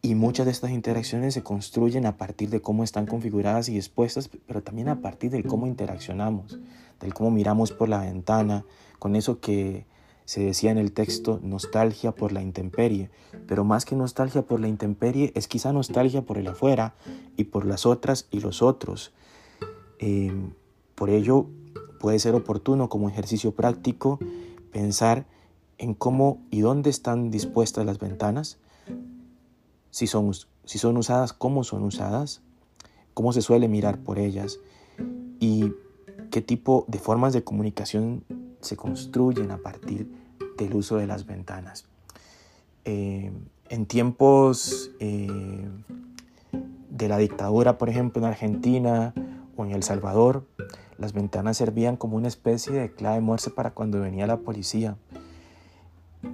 y 0.00 0.14
muchas 0.14 0.46
de 0.46 0.52
estas 0.52 0.70
interacciones 0.70 1.34
se 1.34 1.42
construyen 1.42 2.06
a 2.06 2.16
partir 2.16 2.50
de 2.50 2.60
cómo 2.60 2.84
están 2.84 3.06
configuradas 3.06 3.68
y 3.68 3.76
expuestas, 3.76 4.30
pero 4.46 4.62
también 4.62 4.88
a 4.88 5.00
partir 5.00 5.30
del 5.30 5.44
cómo 5.44 5.66
interaccionamos, 5.66 6.58
del 7.00 7.14
cómo 7.14 7.30
miramos 7.30 7.72
por 7.72 7.88
la 7.88 8.00
ventana, 8.00 8.64
con 8.98 9.16
eso 9.16 9.40
que 9.40 9.86
se 10.28 10.42
decía 10.42 10.70
en 10.70 10.76
el 10.76 10.92
texto, 10.92 11.40
nostalgia 11.42 12.12
por 12.12 12.32
la 12.32 12.42
intemperie, 12.42 13.08
pero 13.46 13.64
más 13.64 13.86
que 13.86 13.96
nostalgia 13.96 14.42
por 14.42 14.60
la 14.60 14.68
intemperie 14.68 15.32
es 15.34 15.48
quizá 15.48 15.72
nostalgia 15.72 16.20
por 16.20 16.36
el 16.36 16.48
afuera 16.48 16.94
y 17.38 17.44
por 17.44 17.64
las 17.64 17.86
otras 17.86 18.28
y 18.30 18.40
los 18.40 18.60
otros. 18.60 19.14
Em, 19.98 20.52
por 20.94 21.08
ello, 21.08 21.46
puede 21.98 22.18
ser 22.18 22.34
oportuno 22.34 22.90
como 22.90 23.08
ejercicio 23.08 23.52
práctico 23.52 24.18
pensar 24.70 25.24
en 25.78 25.94
cómo 25.94 26.42
y 26.50 26.60
dónde 26.60 26.90
están 26.90 27.30
dispuestas 27.30 27.86
las 27.86 27.98
ventanas, 27.98 28.58
si 29.90 30.06
son, 30.06 30.32
si 30.66 30.78
son 30.78 30.98
usadas, 30.98 31.32
cómo 31.32 31.64
son 31.64 31.84
usadas, 31.84 32.42
cómo 33.14 33.32
se 33.32 33.40
suele 33.40 33.66
mirar 33.66 33.98
por 34.00 34.18
ellas 34.18 34.60
y 35.40 35.72
qué 36.30 36.42
tipo 36.42 36.84
de 36.86 36.98
formas 36.98 37.32
de 37.32 37.44
comunicación 37.44 38.24
se 38.60 38.76
construyen 38.76 39.50
a 39.52 39.56
partir 39.56 40.17
del 40.64 40.74
uso 40.74 40.96
de 40.96 41.06
las 41.06 41.26
ventanas. 41.26 41.86
Eh, 42.84 43.32
en 43.68 43.86
tiempos 43.86 44.90
eh, 45.00 45.68
de 46.90 47.08
la 47.08 47.18
dictadura, 47.18 47.78
por 47.78 47.88
ejemplo, 47.88 48.20
en 48.22 48.28
Argentina 48.28 49.14
o 49.56 49.64
en 49.64 49.72
El 49.72 49.82
Salvador, 49.82 50.46
las 50.96 51.12
ventanas 51.12 51.56
servían 51.56 51.96
como 51.96 52.16
una 52.16 52.28
especie 52.28 52.72
de 52.72 52.92
clave 52.92 53.20
muerte 53.20 53.50
para 53.50 53.72
cuando 53.72 54.00
venía 54.00 54.26
la 54.26 54.38
policía. 54.38 54.96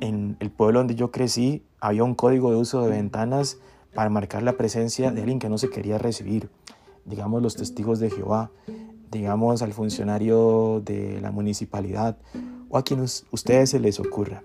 En 0.01 0.37
el 0.41 0.51
pueblo 0.51 0.81
donde 0.81 0.95
yo 0.95 1.11
crecí 1.11 1.65
había 1.81 2.05
un 2.05 2.15
código 2.15 2.51
de 2.51 2.57
uso 2.57 2.83
de 2.83 2.91
ventanas 2.91 3.59
para 3.95 4.09
marcar 4.09 4.43
la 4.43 4.55
presencia 4.55 5.11
de 5.11 5.21
alguien 5.21 5.39
que 5.39 5.49
no 5.49 5.59
se 5.59 5.69
quería 5.69 5.99
recibir, 5.99 6.49
digamos 7.05 7.43
los 7.43 7.57
testigos 7.57 7.99
de 7.99 8.11
Jehová, 8.11 8.51
digamos 9.11 9.63
al 9.63 9.73
funcionario 9.73 10.81
de 10.85 11.21
la 11.21 11.31
municipalidad 11.31 12.17
o 12.75 12.77
a 12.77 12.83
quien 12.83 13.01
ustedes 13.31 13.71
se 13.71 13.79
les 13.79 14.01
ocurra. 14.01 14.43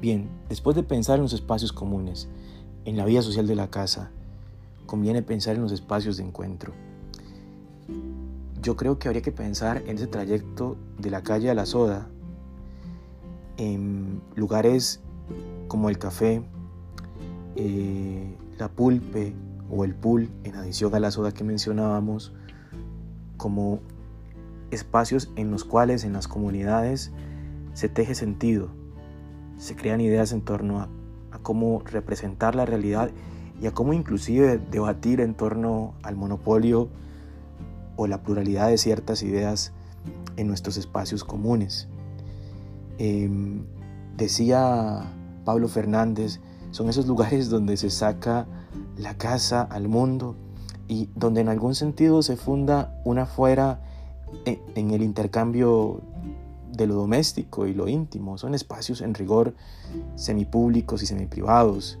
Bien, 0.00 0.28
después 0.48 0.76
de 0.76 0.84
pensar 0.84 1.16
en 1.16 1.22
los 1.22 1.32
espacios 1.32 1.72
comunes, 1.72 2.28
en 2.84 2.96
la 2.96 3.04
vida 3.04 3.22
social 3.22 3.48
de 3.48 3.56
la 3.56 3.70
casa, 3.70 4.12
conviene 4.86 5.22
pensar 5.22 5.56
en 5.56 5.62
los 5.62 5.72
espacios 5.72 6.16
de 6.16 6.24
encuentro. 6.24 6.72
Yo 8.60 8.76
creo 8.76 8.98
que 8.98 9.08
habría 9.08 9.22
que 9.22 9.32
pensar 9.32 9.82
en 9.86 9.96
ese 9.96 10.06
trayecto 10.06 10.76
de 10.98 11.10
la 11.10 11.22
calle 11.22 11.50
a 11.50 11.54
la 11.54 11.66
soda, 11.66 12.08
en 13.56 14.20
lugares 14.34 15.00
como 15.68 15.88
el 15.88 15.98
café, 15.98 16.42
eh, 17.56 18.36
la 18.58 18.68
pulpe 18.68 19.34
o 19.70 19.84
el 19.84 19.94
pool, 19.94 20.30
en 20.44 20.54
adición 20.54 20.94
a 20.94 21.00
la 21.00 21.10
soda 21.10 21.32
que 21.32 21.44
mencionábamos, 21.44 22.32
como 23.36 23.80
espacios 24.70 25.30
en 25.36 25.50
los 25.50 25.64
cuales 25.64 26.04
en 26.04 26.12
las 26.12 26.28
comunidades 26.28 27.12
se 27.74 27.88
teje 27.88 28.14
sentido, 28.14 28.70
se 29.56 29.76
crean 29.76 30.00
ideas 30.00 30.32
en 30.32 30.42
torno 30.42 30.80
a, 30.80 30.88
cómo 31.42 31.82
representar 31.84 32.54
la 32.54 32.66
realidad 32.66 33.10
y 33.62 33.68
a 33.68 33.72
cómo 33.72 33.92
inclusive 33.92 34.58
debatir 34.58 35.20
en 35.20 35.34
torno 35.34 35.94
al 36.02 36.16
monopolio 36.16 36.88
o 37.96 38.08
la 38.08 38.22
pluralidad 38.22 38.68
de 38.68 38.76
ciertas 38.76 39.22
ideas 39.22 39.72
en 40.36 40.48
nuestros 40.48 40.76
espacios 40.76 41.22
comunes. 41.22 41.86
Em, 42.98 43.64
decía 44.16 45.04
Pablo 45.44 45.68
Fernández, 45.68 46.40
son 46.72 46.88
esos 46.88 47.06
lugares 47.06 47.50
donde 47.50 47.76
se 47.76 47.90
saca 47.90 48.46
la 48.96 49.16
casa 49.16 49.62
al 49.62 49.88
mundo 49.88 50.34
y 50.88 51.08
donde 51.14 51.40
en 51.40 51.48
algún 51.48 51.76
sentido 51.76 52.22
se 52.22 52.36
funda 52.36 53.00
una 53.04 53.26
fuera 53.26 53.80
en 54.44 54.90
el 54.90 55.02
intercambio 55.02 56.00
de 56.72 56.86
lo 56.86 56.94
doméstico 56.94 57.66
y 57.66 57.74
lo 57.74 57.86
íntimo. 57.86 58.38
Son 58.38 58.54
espacios 58.54 59.02
en 59.02 59.14
rigor 59.14 59.54
semipúblicos 60.16 61.02
y 61.02 61.06
semiprivados. 61.06 61.98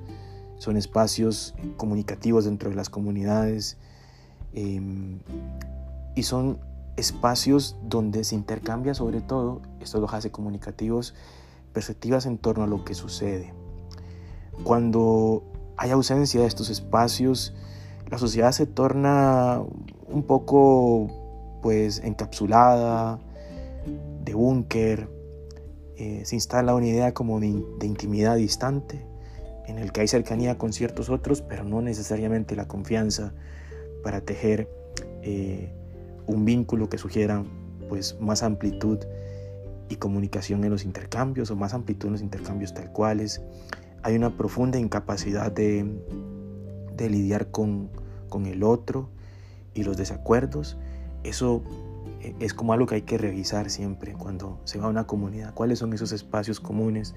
Son 0.62 0.76
espacios 0.76 1.56
comunicativos 1.76 2.44
dentro 2.44 2.70
de 2.70 2.76
las 2.76 2.88
comunidades. 2.88 3.78
Em, 4.52 5.18
y 6.14 6.22
son 6.22 6.60
espacios 6.96 7.74
donde 7.82 8.22
se 8.22 8.36
intercambia 8.36 8.94
sobre 8.94 9.20
todo, 9.20 9.60
esto 9.80 9.98
los 9.98 10.14
hace 10.14 10.30
comunicativos, 10.30 11.14
perspectivas 11.72 12.26
en 12.26 12.38
torno 12.38 12.62
a 12.62 12.68
lo 12.68 12.84
que 12.84 12.94
sucede. 12.94 13.52
Cuando 14.62 15.42
hay 15.76 15.90
ausencia 15.90 16.40
de 16.42 16.46
estos 16.46 16.70
espacios, 16.70 17.54
la 18.08 18.18
sociedad 18.18 18.52
se 18.52 18.66
torna 18.66 19.60
un 20.06 20.22
poco 20.22 21.58
pues 21.60 21.98
encapsulada, 22.04 23.18
de 24.24 24.32
búnker, 24.32 25.08
eh, 25.96 26.22
se 26.24 26.36
instala 26.36 26.72
una 26.76 26.86
idea 26.86 27.12
como 27.14 27.40
de, 27.40 27.48
intimidad 27.48 28.36
distante, 28.36 29.04
en 29.66 29.78
el 29.78 29.92
que 29.92 30.02
hay 30.02 30.08
cercanía 30.08 30.58
con 30.58 30.72
ciertos 30.72 31.08
otros, 31.08 31.42
pero 31.42 31.64
no 31.64 31.82
necesariamente 31.82 32.56
la 32.56 32.66
confianza 32.66 33.32
para 34.02 34.20
tejer 34.20 34.68
eh, 35.22 35.72
un 36.26 36.44
vínculo 36.44 36.88
que 36.88 36.98
sugiera 36.98 37.44
pues 37.88 38.16
más 38.20 38.42
amplitud 38.42 38.98
y 39.88 39.96
comunicación 39.96 40.64
en 40.64 40.70
los 40.70 40.84
intercambios 40.84 41.50
o 41.50 41.56
más 41.56 41.74
amplitud 41.74 42.08
en 42.08 42.12
los 42.12 42.22
intercambios 42.22 42.74
tal 42.74 42.90
cuales. 42.92 43.42
Hay 44.02 44.16
una 44.16 44.36
profunda 44.36 44.78
incapacidad 44.78 45.52
de, 45.52 45.86
de 46.96 47.10
lidiar 47.10 47.50
con, 47.50 47.90
con 48.28 48.46
el 48.46 48.64
otro 48.64 49.08
y 49.74 49.84
los 49.84 49.96
desacuerdos. 49.96 50.76
Eso 51.22 51.62
eh, 52.20 52.34
es 52.40 52.54
como 52.54 52.72
algo 52.72 52.86
que 52.86 52.96
hay 52.96 53.02
que 53.02 53.18
revisar 53.18 53.70
siempre 53.70 54.14
cuando 54.14 54.60
se 54.64 54.78
va 54.78 54.86
a 54.86 54.88
una 54.88 55.06
comunidad. 55.06 55.54
¿Cuáles 55.54 55.78
son 55.78 55.92
esos 55.92 56.12
espacios 56.12 56.58
comunes? 56.58 57.14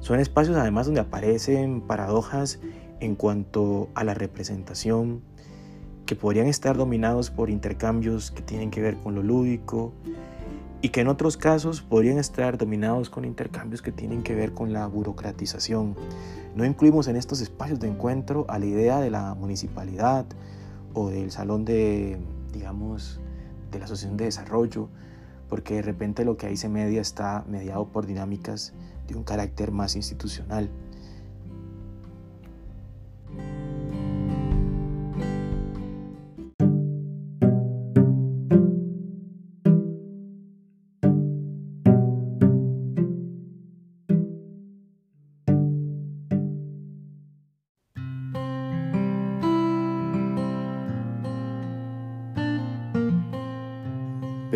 Son 0.00 0.20
espacios 0.20 0.56
además 0.56 0.86
donde 0.86 1.00
aparecen 1.00 1.80
paradojas 1.80 2.60
en 3.00 3.14
cuanto 3.14 3.88
a 3.94 4.04
la 4.04 4.14
representación, 4.14 5.22
que 6.06 6.14
podrían 6.14 6.46
estar 6.46 6.76
dominados 6.76 7.30
por 7.30 7.50
intercambios 7.50 8.30
que 8.30 8.40
tienen 8.40 8.70
que 8.70 8.80
ver 8.80 8.96
con 8.96 9.14
lo 9.14 9.22
lúdico 9.22 9.92
y 10.80 10.90
que 10.90 11.00
en 11.00 11.08
otros 11.08 11.36
casos 11.36 11.82
podrían 11.82 12.18
estar 12.18 12.58
dominados 12.58 13.10
con 13.10 13.24
intercambios 13.24 13.82
que 13.82 13.90
tienen 13.90 14.22
que 14.22 14.34
ver 14.34 14.52
con 14.52 14.72
la 14.72 14.86
burocratización. 14.86 15.96
No 16.54 16.64
incluimos 16.64 17.08
en 17.08 17.16
estos 17.16 17.40
espacios 17.40 17.80
de 17.80 17.88
encuentro 17.88 18.46
a 18.48 18.58
la 18.58 18.66
idea 18.66 19.00
de 19.00 19.10
la 19.10 19.34
municipalidad 19.34 20.26
o 20.94 21.08
del 21.10 21.32
salón 21.32 21.64
de, 21.64 22.18
digamos, 22.52 23.20
de 23.72 23.78
la 23.80 23.86
Asociación 23.86 24.16
de 24.16 24.26
Desarrollo, 24.26 24.88
porque 25.48 25.74
de 25.74 25.82
repente 25.82 26.24
lo 26.24 26.36
que 26.36 26.46
ahí 26.46 26.56
se 26.56 26.68
media 26.68 27.00
está 27.00 27.44
mediado 27.48 27.88
por 27.88 28.06
dinámicas 28.06 28.72
de 29.06 29.14
un 29.14 29.24
carácter 29.24 29.70
más 29.70 29.96
institucional. 29.96 30.70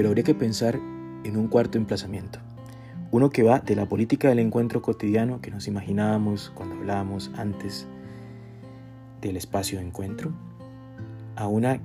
pero 0.01 0.09
habría 0.09 0.25
que 0.25 0.35
pensar 0.35 0.77
en 1.25 1.37
un 1.37 1.49
cuarto 1.49 1.77
emplazamiento. 1.77 2.39
Uno 3.13 3.31
que 3.31 3.43
va 3.43 3.59
de 3.59 3.75
la 3.75 3.89
política 3.89 4.29
del 4.29 4.39
encuentro 4.39 4.83
cotidiano 4.83 5.41
que 5.41 5.51
nos 5.51 5.67
imaginábamos 5.67 6.53
cuando 6.55 6.77
hablábamos 6.77 7.33
antes 7.37 7.89
del 9.21 9.37
espacio 9.37 9.81
de 9.81 9.87
encuentro, 9.87 10.33
a 11.35 11.49
una 11.49 11.81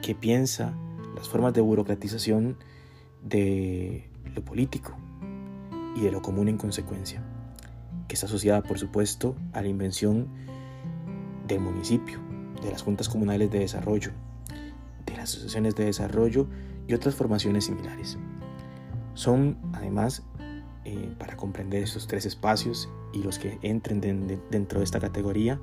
que 0.00 0.14
piensa 0.14 0.72
las 1.16 1.28
formas 1.28 1.54
de 1.54 1.60
burocratización 1.60 2.56
de 3.20 4.08
lo 4.32 4.44
político 4.44 4.96
y 5.96 6.02
de 6.02 6.12
lo 6.12 6.22
común 6.22 6.46
en 6.48 6.56
consecuencia, 6.56 7.20
que 8.06 8.14
está 8.14 8.26
asociada 8.26 8.62
por 8.62 8.78
supuesto 8.78 9.34
a 9.54 9.60
la 9.60 9.66
invención 9.66 10.28
del 11.48 11.58
municipio, 11.58 12.20
de 12.62 12.70
las 12.70 12.82
juntas 12.82 13.08
comunales 13.08 13.50
de 13.50 13.58
desarrollo, 13.58 14.12
de 15.04 15.16
las 15.16 15.30
asociaciones 15.30 15.74
de 15.74 15.86
desarrollo 15.86 16.46
y 16.86 16.94
otras 16.94 17.16
formaciones 17.16 17.64
similares. 17.64 18.18
Son, 19.14 19.58
además, 19.72 20.22
eh, 20.84 21.14
para 21.18 21.36
comprender 21.36 21.82
estos 21.82 22.06
tres 22.06 22.26
espacios 22.26 22.88
y 23.12 23.22
los 23.22 23.38
que 23.38 23.58
entren 23.62 24.00
dentro 24.50 24.80
de 24.80 24.84
esta 24.84 25.00
categoría, 25.00 25.60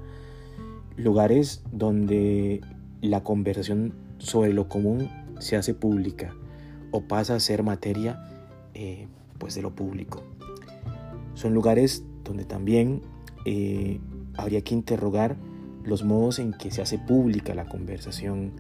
lugares 0.97 1.63
donde 1.71 2.61
la 3.01 3.23
conversación 3.23 3.93
sobre 4.17 4.53
lo 4.53 4.67
común 4.67 5.09
se 5.39 5.55
hace 5.55 5.73
pública 5.73 6.35
o 6.91 7.01
pasa 7.01 7.35
a 7.35 7.39
ser 7.39 7.63
materia 7.63 8.19
eh, 8.73 9.07
pues 9.37 9.55
de 9.55 9.61
lo 9.61 9.75
público. 9.75 10.23
Son 11.33 11.53
lugares 11.53 12.03
donde 12.23 12.45
también 12.45 13.01
eh, 13.45 13.99
habría 14.35 14.61
que 14.61 14.73
interrogar 14.73 15.37
los 15.83 16.03
modos 16.03 16.39
en 16.39 16.53
que 16.53 16.69
se 16.69 16.81
hace 16.81 16.99
pública 16.99 17.55
la 17.55 17.67
conversación 17.67 18.53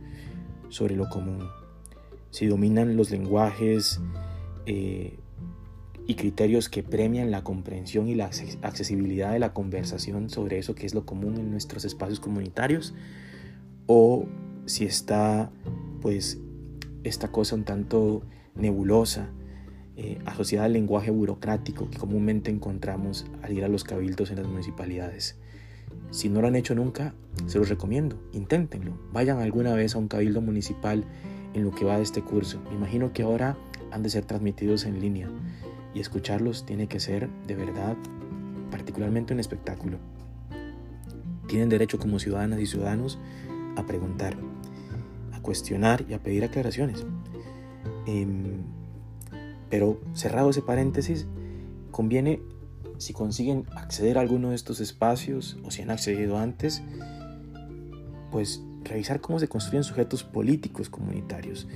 sobre 0.69 0.95
lo 0.95 1.07
común 1.09 1.47
si 2.31 2.47
dominan 2.47 2.95
los 2.95 3.11
lenguajes 3.11 3.99
y 6.11 6.15
criterios 6.15 6.67
que 6.67 6.83
premian 6.83 7.31
la 7.31 7.41
comprensión 7.41 8.09
y 8.09 8.15
la 8.15 8.25
accesibilidad 8.25 9.31
de 9.31 9.39
la 9.39 9.53
conversación 9.53 10.29
sobre 10.29 10.59
eso 10.59 10.75
que 10.75 10.85
es 10.85 10.93
lo 10.93 11.05
común 11.05 11.37
en 11.37 11.51
nuestros 11.51 11.85
espacios 11.85 12.19
comunitarios, 12.19 12.93
o 13.87 14.25
si 14.65 14.83
está 14.83 15.51
pues 16.01 16.37
esta 17.03 17.31
cosa 17.31 17.55
un 17.55 17.63
tanto 17.63 18.23
nebulosa, 18.55 19.29
eh, 19.95 20.19
asociada 20.25 20.65
al 20.65 20.73
lenguaje 20.73 21.11
burocrático 21.11 21.89
que 21.89 21.97
comúnmente 21.97 22.51
encontramos 22.51 23.25
al 23.41 23.53
ir 23.53 23.63
a 23.63 23.69
los 23.69 23.85
cabildos 23.85 24.31
en 24.31 24.37
las 24.37 24.47
municipalidades. 24.47 25.39
Si 26.09 26.27
no 26.27 26.41
lo 26.41 26.47
han 26.47 26.55
hecho 26.57 26.75
nunca, 26.75 27.13
se 27.45 27.57
los 27.57 27.69
recomiendo, 27.69 28.21
inténtenlo. 28.33 28.99
Vayan 29.13 29.39
alguna 29.39 29.73
vez 29.75 29.95
a 29.95 29.99
un 29.99 30.09
cabildo 30.09 30.41
municipal 30.41 31.05
en 31.53 31.63
lo 31.63 31.71
que 31.71 31.85
va 31.85 31.95
de 31.95 32.03
este 32.03 32.21
curso. 32.21 32.61
Me 32.69 32.75
imagino 32.75 33.13
que 33.13 33.23
ahora 33.23 33.57
han 33.91 34.03
de 34.03 34.09
ser 34.09 34.25
transmitidos 34.25 34.85
en 34.85 34.99
línea 34.99 35.29
y 35.93 35.99
escucharlos 35.99 36.65
tiene 36.65 36.87
que 36.87 36.99
ser 36.99 37.29
de 37.47 37.55
verdad 37.55 37.97
particularmente 38.69 39.33
un 39.33 39.39
espectáculo. 39.39 39.97
Tienen 41.47 41.69
derecho 41.69 41.99
como 41.99 42.19
ciudadanas 42.19 42.59
y 42.59 42.65
ciudadanos 42.65 43.19
a 43.75 43.85
preguntar, 43.85 44.37
a 45.33 45.41
cuestionar 45.41 46.05
y 46.09 46.13
a 46.13 46.23
pedir 46.23 46.43
aclaraciones. 46.43 47.05
Em, 48.05 48.63
pero 49.69 49.99
cerrado 50.13 50.49
ese 50.49 50.61
paréntesis, 50.61 51.27
conviene, 51.91 52.41
si 52.97 53.13
consiguen 53.13 53.65
acceder 53.75 54.17
a 54.17 54.21
alguno 54.21 54.49
de 54.49 54.55
estos 54.55 54.79
espacios 54.79 55.57
o 55.63 55.71
si 55.71 55.81
han 55.81 55.91
accedido 55.91 56.37
antes, 56.37 56.81
pues 58.31 58.63
revisar 58.83 59.21
cómo 59.21 59.39
se 59.39 59.47
construyen 59.47 59.83
sujetos 59.83 60.23
políticos 60.23 60.89
comunitarios, 60.89 61.67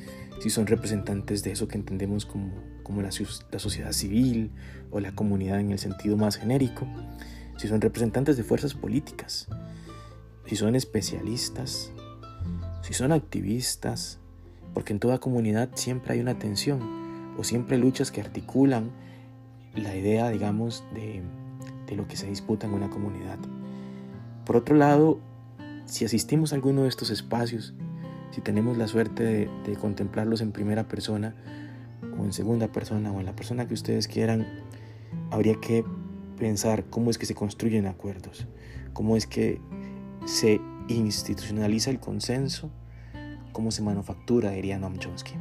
si 0.42 0.50
son 0.50 0.68
representantes 0.68 1.44
de 1.44 1.52
eso 1.52 1.68
que 1.68 1.78
entendemos 1.78 2.26
como, 2.26 2.52
como 2.84 3.02
la, 3.02 3.10
la 3.52 3.60
sociedad 3.60 3.92
civil 3.92 4.52
o 4.92 5.00
la 5.00 5.14
comunidad 5.14 5.60
en 5.60 5.72
el 5.72 5.80
sentido 5.80 6.18
más 6.18 6.38
genérico, 6.38 6.88
si 7.58 7.68
son 7.68 7.82
representantes 7.82 8.38
de 8.38 8.44
fuerzas 8.44 8.74
políticas, 8.74 9.48
si 10.46 10.56
son 10.56 10.76
especialistas, 10.76 11.92
si 12.82 12.94
son 12.94 13.12
activistas, 13.12 14.20
porque 14.74 14.94
en 14.94 15.00
toda 15.00 15.20
comunidad 15.20 15.70
siempre 15.76 16.14
hay 16.14 16.20
una 16.20 16.38
tensión 16.38 17.34
o 17.38 17.44
siempre 17.44 17.78
luchas 17.78 18.12
que 18.12 18.22
articulan 18.22 18.92
la 19.74 19.96
idea, 19.96 20.30
digamos, 20.30 20.84
de, 20.94 21.22
de 21.88 21.96
lo 21.96 22.08
que 22.08 22.18
se 22.18 22.28
disputa 22.28 22.68
en 22.68 22.74
una 22.74 22.90
comunidad. 22.90 23.38
Por 24.46 24.58
otro 24.58 24.76
lado, 24.76 25.20
si 25.86 26.06
asistimos 26.06 26.52
a 26.52 26.56
alguno 26.56 26.84
de 26.84 26.90
estos 26.90 27.10
espacios, 27.10 27.74
si 28.32 28.42
tenemos 28.42 28.78
la 28.78 28.88
suerte 28.88 29.50
de, 29.66 29.76
contemplarlos 29.78 30.42
en 30.42 30.52
primera 30.52 30.88
persona 30.88 31.36
o 32.20 32.24
en 32.24 32.34
segunda 32.34 32.68
persona 32.68 33.12
o 33.12 33.20
en 33.20 33.26
la 33.26 33.36
persona 33.36 33.68
que 33.68 33.74
ustedes 33.74 34.08
quieran, 34.08 34.46
habría 35.32 35.56
que 35.62 35.86
pensar 36.38 36.86
cómo 36.90 37.12
es 37.12 37.18
que 37.18 37.26
se 37.26 37.36
construyen 37.36 37.88
acuerdos, 37.88 38.48
cómo 38.94 39.16
es 39.16 39.28
que 39.28 39.62
se 40.26 40.60
institucionaliza 40.88 41.92
el 41.92 42.00
consenso, 42.00 42.72
cómo 43.54 43.72
se 43.72 43.82
manufactura, 43.82 44.52
diría 44.52 44.78
Noam 44.78 44.98
Chomsky. 44.98 45.36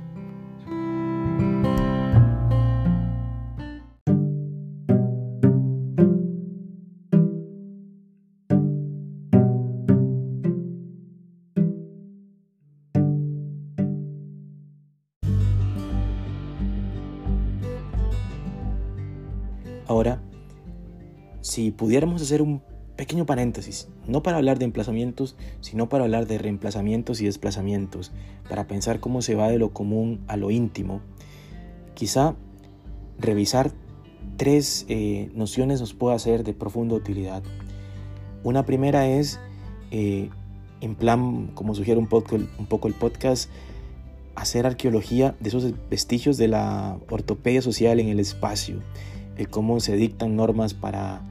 Si 21.55 21.71
pudiéramos 21.71 22.21
hacer 22.21 22.43
un 22.43 22.62
pequeño 22.97 23.27
paréntesis, 23.27 23.87
no 24.09 24.25
para 24.25 24.38
hablar 24.38 24.59
de 24.59 24.64
emplazamientos, 24.64 25.37
sino 25.61 25.88
para 25.88 26.03
hablar 26.03 26.27
de 26.27 26.37
reemplazamientos 26.37 27.21
y 27.21 27.27
desplazamientos, 27.27 28.11
para 28.49 28.67
pensar 28.67 28.99
cómo 28.99 29.23
se 29.23 29.37
va 29.37 29.49
de 29.49 29.59
lo 29.61 29.73
común 29.73 30.25
a 30.27 30.37
lo 30.37 30.51
íntimo, 30.51 31.01
quizá 31.95 32.35
revisar 33.21 33.71
tres 34.37 34.85
eh, 34.88 35.31
nociones 35.33 35.79
nos 35.79 35.95
puede 35.95 36.17
hacer 36.17 36.43
de 36.43 36.55
profunda 36.55 36.97
utilidad. 36.97 37.45
Una 38.43 38.67
primera 38.67 39.07
es, 39.07 39.38
eh, 39.93 40.31
en 40.81 40.97
plan, 40.97 41.53
como 41.55 41.77
sugiere 41.77 42.01
un 42.01 42.09
poco, 42.09 42.35
un 42.35 42.67
poco 42.67 42.88
el 42.88 42.95
podcast, 42.95 43.49
hacer 44.35 44.67
arqueología 44.67 45.37
de 45.38 45.51
esos 45.51 45.73
vestigios 45.88 46.37
de 46.37 46.49
la 46.49 46.99
ortopedia 47.09 47.62
social 47.62 48.01
en 48.01 48.09
el 48.09 48.19
espacio, 48.19 48.81
de 49.37 49.47
cómo 49.47 49.79
se 49.79 49.95
dictan 49.95 50.35
normas 50.35 50.75
para 50.75 51.23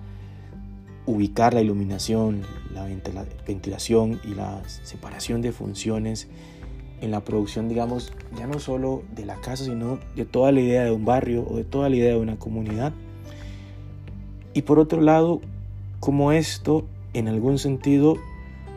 ubicar 1.05 1.53
la 1.53 1.61
iluminación, 1.61 2.43
la 2.73 2.85
ventilación 3.45 4.19
y 4.23 4.35
la 4.35 4.61
separación 4.67 5.41
de 5.41 5.51
funciones 5.51 6.27
en 7.01 7.11
la 7.11 7.25
producción, 7.25 7.67
digamos, 7.67 8.13
ya 8.37 8.47
no 8.47 8.59
solo 8.59 9.03
de 9.13 9.25
la 9.25 9.35
casa, 9.41 9.65
sino 9.65 9.99
de 10.15 10.23
toda 10.23 10.53
la 10.53 10.61
idea 10.61 10.85
de 10.85 10.91
un 10.91 11.03
barrio 11.03 11.45
o 11.45 11.57
de 11.57 11.65
toda 11.65 11.89
la 11.89 11.97
idea 11.97 12.11
de 12.11 12.17
una 12.17 12.37
comunidad. 12.37 12.93
Y 14.53 14.61
por 14.61 14.79
otro 14.79 15.01
lado, 15.01 15.41
como 15.99 16.31
esto, 16.31 16.85
en 17.13 17.27
algún 17.27 17.59
sentido, 17.59 18.15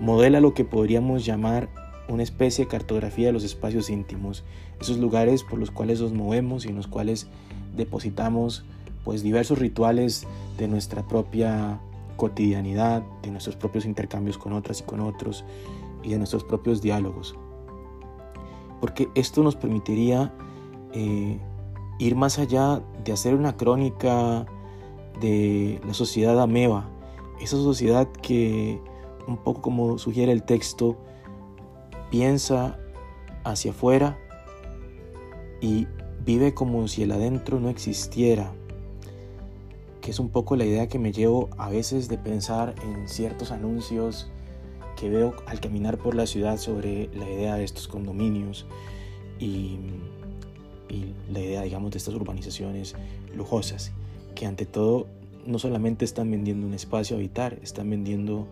modela 0.01 0.41
lo 0.41 0.55
que 0.55 0.65
podríamos 0.65 1.25
llamar 1.25 1.69
una 2.09 2.25
especie 2.25 2.65
de 2.65 2.71
cartografía 2.71 3.27
de 3.27 3.33
los 3.33 3.45
espacios 3.45 3.91
íntimos, 3.91 4.43
esos 4.81 4.99
lugares 4.99 5.45
por 5.45 5.61
los 5.61 5.71
cuales 5.71 6.01
nos 6.01 6.13
movemos 6.13 6.65
y 6.65 6.71
en 6.71 6.77
los 6.77 6.89
cuales 6.89 7.29
depositamos 7.77 8.65
pues 9.05 9.23
diversos 9.23 9.59
rituales 9.59 10.27
de 10.59 10.67
nuestra 10.67 11.07
propia 11.07 11.79
cotidianidad, 12.17 13.03
de 13.23 13.31
nuestros 13.31 13.57
propios 13.57 13.85
intercambios 13.85 14.39
con 14.39 14.53
otras 14.53 14.81
y 14.81 14.85
con 14.85 15.01
otros 15.01 15.45
y 16.03 16.11
de 16.11 16.19
nuestros 16.19 16.45
propios 16.45 16.83
diálogos. 16.83 17.37
Porque 18.81 19.09
esto 19.15 19.43
nos 19.43 19.57
permitiría 19.57 20.35
eh, 20.93 21.39
ir 21.99 22.17
más 22.17 22.39
allá 22.39 22.83
de 23.05 23.13
hacer 23.13 23.35
una 23.35 23.57
crónica 23.57 24.47
de 25.21 25.81
la 25.87 25.95
sociedad 25.95 26.41
ameba, 26.41 26.89
esa 27.41 27.57
sociedad 27.57 28.09
que 28.23 28.81
un 29.27 29.37
poco 29.37 29.61
como 29.61 29.99
sugiere 29.99 30.33
el 30.33 30.43
texto, 30.43 30.97
piensa 32.11 32.79
hacia 33.45 33.73
afuera 33.73 34.19
y 35.61 35.87
vive 36.25 36.55
como 36.55 36.87
si 36.89 37.03
el 37.03 37.13
adentro 37.13 37.61
no 37.61 37.69
existiera, 37.69 38.53
que 40.07 40.13
es 40.13 40.21
un 40.21 40.29
poco 40.29 40.55
la 40.55 40.65
idea 40.65 40.87
que 40.87 41.01
me 41.01 41.11
llevo 41.11 41.51
a 41.59 41.69
veces 41.69 42.07
de 42.07 42.17
pensar 42.17 42.77
en 42.85 43.09
ciertos 43.09 43.51
anuncios 43.51 44.29
que 44.97 45.11
veo 45.11 45.35
al 45.47 45.59
caminar 45.59 45.99
por 45.99 46.15
la 46.15 46.27
ciudad 46.27 46.59
sobre 46.59 47.11
la 47.13 47.29
idea 47.29 47.57
de 47.57 47.65
estos 47.65 47.89
condominios 47.89 48.67
y, 49.41 49.81
y 50.89 51.13
la 51.29 51.41
idea, 51.41 51.63
digamos, 51.63 51.91
de 51.91 51.99
estas 51.99 52.15
urbanizaciones 52.15 52.95
lujosas, 53.35 53.91
que 54.37 54.47
ante 54.47 54.65
todo 54.65 55.09
no 55.45 55.59
solamente 55.59 56.05
están 56.05 56.31
vendiendo 56.31 56.69
un 56.69 56.75
espacio 56.75 57.17
a 57.17 57.19
habitar, 57.19 57.59
están 57.65 57.91
vendiendo 57.91 58.47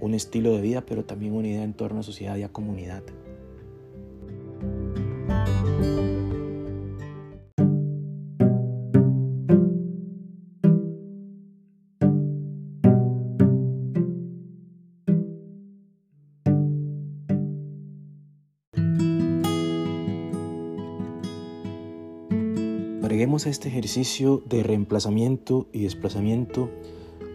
un 0.00 0.14
estilo 0.14 0.52
de 0.52 0.62
vida, 0.62 0.86
pero 0.86 1.04
también 1.04 1.34
una 1.34 1.48
idea 1.48 1.64
en 1.64 1.74
torno 1.74 2.00
a 2.00 2.02
sociedad 2.02 2.36
y 2.36 2.44
a 2.44 2.48
comunidad. 2.48 3.02
Agreguemos 23.28 23.46
a 23.46 23.50
este 23.50 23.68
ejercicio 23.68 24.42
de 24.48 24.62
reemplazamiento 24.62 25.66
y 25.70 25.82
desplazamiento 25.82 26.70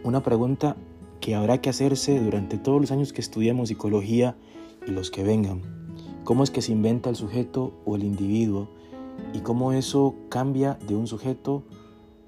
una 0.02 0.24
pregunta 0.24 0.76
que 1.20 1.36
habrá 1.36 1.60
que 1.60 1.70
hacerse 1.70 2.18
durante 2.18 2.58
todos 2.58 2.80
los 2.80 2.90
años 2.90 3.12
que 3.12 3.20
estudiamos 3.20 3.68
psicología 3.68 4.36
y 4.88 4.90
los 4.90 5.12
que 5.12 5.22
vengan. 5.22 5.62
¿Cómo 6.24 6.42
es 6.42 6.50
que 6.50 6.62
se 6.62 6.72
inventa 6.72 7.10
el 7.10 7.14
sujeto 7.14 7.74
o 7.84 7.94
el 7.94 8.02
individuo? 8.02 8.70
Y 9.34 9.42
cómo 9.42 9.72
eso 9.72 10.16
cambia 10.30 10.76
de 10.84 10.96
un 10.96 11.06
sujeto 11.06 11.62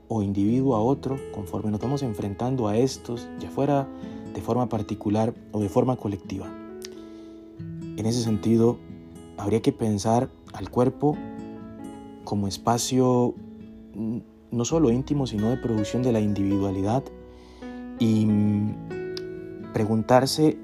o 0.07 0.22
individuo 0.22 0.76
a 0.76 0.81
otro 0.81 1.18
conforme 1.35 1.72
nos 1.72 1.81
vamos 1.81 2.05
enfrentando 2.05 2.68
a 2.68 2.79
estos, 2.79 3.26
ya 3.40 3.50
fuera 3.50 3.88
de 4.33 4.42
forma 4.42 4.68
particular 4.68 5.35
o 5.50 5.59
de 5.59 5.68
forma 5.68 5.96
colectiva. 5.96 6.46
En 7.96 8.07
ese 8.07 8.22
sentido, 8.22 8.79
habría 9.37 9.61
que 9.61 9.72
pensar 9.72 10.31
al 10.52 10.70
cuerpo 10.70 11.16
como 12.22 12.46
espacio 12.46 13.35
no 14.50 14.64
solo 14.64 14.90
íntimo, 14.90 15.26
sino 15.26 15.50
de 15.50 15.56
producción 15.56 16.02
de 16.02 16.12
la 16.12 16.20
individualidad 16.20 17.04
y 17.98 18.26
mm, 18.26 19.72
preguntarse 19.72 20.59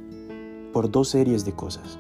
por 0.73 0.91
dos 0.91 1.09
series 1.09 1.45
de 1.45 1.53
cosas. 1.53 1.99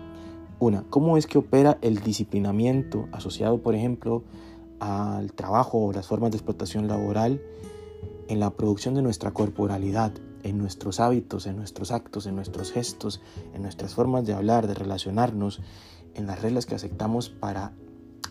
Una, 0.58 0.84
¿cómo 0.90 1.16
es 1.16 1.26
que 1.26 1.38
opera 1.38 1.78
el 1.82 1.98
disciplinamiento 2.00 3.08
asociado, 3.12 3.58
por 3.58 3.74
ejemplo, 3.74 4.22
al 4.78 5.32
trabajo 5.32 5.78
o 5.78 5.92
las 5.92 6.06
formas 6.06 6.30
de 6.30 6.36
explotación 6.36 6.88
laboral 6.88 7.40
en 8.28 8.40
la 8.40 8.50
producción 8.50 8.94
de 8.94 9.02
nuestra 9.02 9.32
corporalidad, 9.32 10.12
en 10.42 10.58
nuestros 10.58 11.00
hábitos, 11.00 11.46
en 11.46 11.56
nuestros 11.56 11.92
actos, 11.92 12.26
en 12.26 12.34
nuestros 12.34 12.72
gestos, 12.72 13.20
en 13.54 13.62
nuestras 13.62 13.94
formas 13.94 14.24
de 14.24 14.34
hablar, 14.34 14.66
de 14.66 14.74
relacionarnos, 14.74 15.60
en 16.14 16.26
las 16.26 16.42
reglas 16.42 16.66
que 16.66 16.74
aceptamos 16.74 17.28
para 17.28 17.72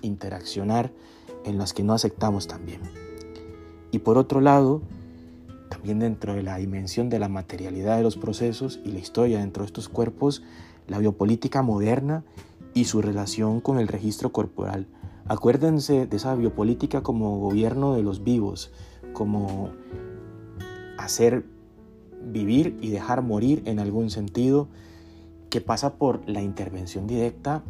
interaccionar, 0.02 0.92
en 1.46 1.58
las 1.58 1.74
que 1.74 1.84
no 1.84 1.94
aceptamos 1.94 2.48
también. 2.48 2.82
Y 3.92 4.00
por 4.00 4.18
otro 4.18 4.42
lado, 4.42 4.82
también 5.70 6.00
dentro 6.00 6.34
de 6.34 6.44
la 6.44 6.58
dimensión 6.58 7.10
de 7.10 7.20
la 7.20 7.30
materialidad 7.30 7.98
de 7.98 8.04
los 8.04 8.18
procesos 8.18 8.80
y 8.84 8.92
la 8.92 9.00
historia 9.00 9.40
dentro 9.40 9.64
de 9.64 9.68
estos 9.68 9.90
cuerpos, 9.90 10.44
la 10.88 11.00
biopolítica 11.00 11.62
moderna 11.62 12.24
y 12.74 12.86
su 12.86 13.02
relación 13.02 13.62
con 13.62 13.80
el 13.80 13.88
registro 13.88 14.32
corporal. 14.32 14.88
Acuérdense 15.28 16.08
de 16.08 16.18
esa 16.18 16.36
biopolítica 16.36 17.02
como 17.02 17.40
gobierno 17.40 17.96
de 17.96 18.04
los 18.04 18.24
vivos, 18.24 18.72
como 19.14 19.72
hacer 20.98 21.46
vivir 22.24 22.78
y 22.82 22.90
dejar 22.90 23.22
morir 23.22 23.64
en 23.66 23.80
algún 23.80 24.10
sentido, 24.10 24.68
que 25.50 25.62
pasa 25.62 25.96
por 25.96 26.28
la 26.30 26.42
intervención 26.42 27.08
directa 27.08 27.64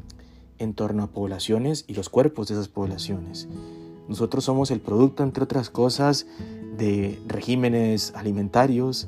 en 0.62 0.74
torno 0.76 1.04
a 1.04 1.08
poblaciones 1.08 1.86
y 1.88 1.95
los 1.95 2.10
cuerpos 2.10 2.47
de 2.47 2.54
esas 2.54 2.67
poblaciones. 2.67 3.47
Nosotros 4.08 4.43
somos 4.45 4.69
el 4.71 4.80
producto, 4.80 5.24
entre 5.24 5.43
otras 5.43 5.69
cosas, 5.69 6.28
de 6.78 7.19
regímenes 7.28 8.13
alimentarios, 8.15 9.08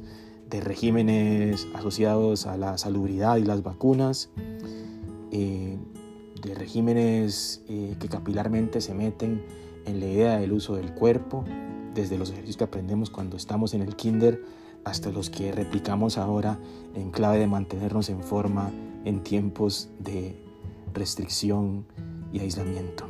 de 0.49 0.61
regímenes 0.61 1.67
asociados 1.75 2.47
a 2.47 2.57
la 2.57 2.77
salubridad 2.77 3.37
y 3.37 3.43
las 3.43 3.61
vacunas, 3.61 4.29
eh, 5.31 5.77
de 6.41 6.55
regímenes 6.55 7.61
eh, 7.69 7.95
que 7.99 8.07
capilarmente 8.07 8.81
se 8.81 8.93
meten 8.93 9.43
en 9.85 9.99
la 9.99 10.07
idea 10.07 10.37
del 10.37 10.53
uso 10.53 10.75
del 10.75 10.93
cuerpo, 10.93 11.45
desde 11.93 12.17
los 12.17 12.31
ejercicios 12.31 12.57
que 12.57 12.63
aprendemos 12.63 13.11
cuando 13.11 13.37
estamos 13.37 13.73
en 13.75 13.81
el 13.81 13.95
kinder 13.95 14.43
hasta 14.83 15.11
los 15.11 15.29
que 15.29 15.51
replicamos 15.51 16.17
ahora 16.17 16.59
en 16.95 17.11
clave 17.11 17.37
de 17.37 17.47
mantenernos 17.47 18.09
en 18.09 18.23
forma 18.23 18.71
en 19.05 19.21
tiempos 19.21 19.89
de 19.99 20.42
restricción 20.93 21.85
y 22.31 22.39
aislamiento. 22.39 23.09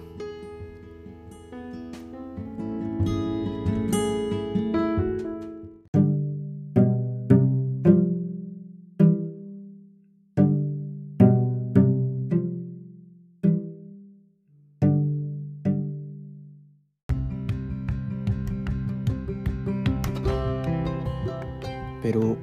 Pero 22.02 22.38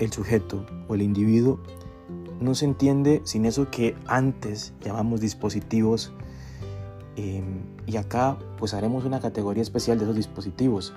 el 0.00 0.12
sujeto 0.12 0.66
o 0.86 0.94
el 0.94 1.00
individuo 1.00 1.58
no 2.42 2.54
se 2.54 2.64
entiende 2.64 3.22
sin 3.24 3.44
eso 3.44 3.70
que 3.70 3.96
antes 4.06 4.72
llamamos 4.82 5.20
dispositivos 5.20 6.12
em, 7.16 7.62
y 7.86 7.96
acá 7.96 8.38
pues 8.58 8.74
haremos 8.74 9.04
una 9.04 9.20
categoría 9.20 9.62
especial 9.62 9.98
de 9.98 10.04
esos 10.04 10.16
dispositivos. 10.16 10.92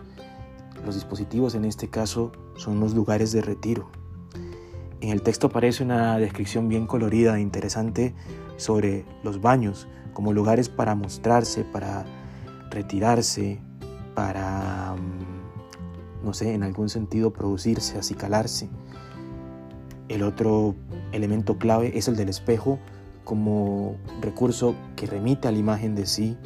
Los 0.85 0.95
dispositivos 0.95 1.55
en 1.55 1.65
este 1.65 1.89
caso 1.89 2.31
son 2.57 2.79
los 2.79 2.93
lugares 2.93 3.31
de 3.31 3.41
retiro. 3.41 3.89
En 5.01 5.09
el 5.09 5.21
texto 5.21 5.47
aparece 5.47 5.83
una 5.83 6.17
descripción 6.17 6.69
bien 6.69 6.87
colorida 6.87 7.37
e 7.37 7.41
interesante 7.41 8.13
sobre 8.57 9.05
los 9.23 9.41
baños 9.41 9.87
como 10.13 10.31
lugares 10.31 10.69
para 10.69 10.95
mostrarse, 10.95 11.63
para 11.63 12.05
retirarse, 12.71 13.59
para 14.15 14.95
mm, 14.95 16.25
no 16.25 16.33
sé, 16.33 16.53
en 16.53 16.63
algún 16.63 16.89
sentido 16.89 17.31
producirse, 17.31 17.97
acicalarse. 17.97 18.69
El 20.07 20.23
otro 20.23 20.75
elemento 21.11 21.57
clave 21.57 21.97
es 21.97 22.07
el 22.07 22.15
del 22.15 22.29
espejo 22.29 22.79
como 23.23 23.95
recurso 24.21 24.75
que 24.95 25.07
remite 25.07 25.47
a 25.47 25.51
la 25.51 25.57
imagen 25.57 25.95
de 25.95 26.05
sí. 26.05 26.37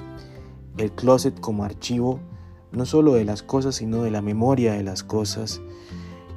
El 0.78 0.91
closet 0.91 1.39
como 1.39 1.63
archivo 1.63 2.19
no 2.72 2.86
solo 2.86 3.13
de 3.13 3.26
las 3.26 3.43
cosas, 3.43 3.76
sino 3.76 4.04
de 4.04 4.12
la 4.12 4.22
memoria 4.22 4.74
de 4.74 4.84
las 4.84 5.04
cosas. 5.04 5.62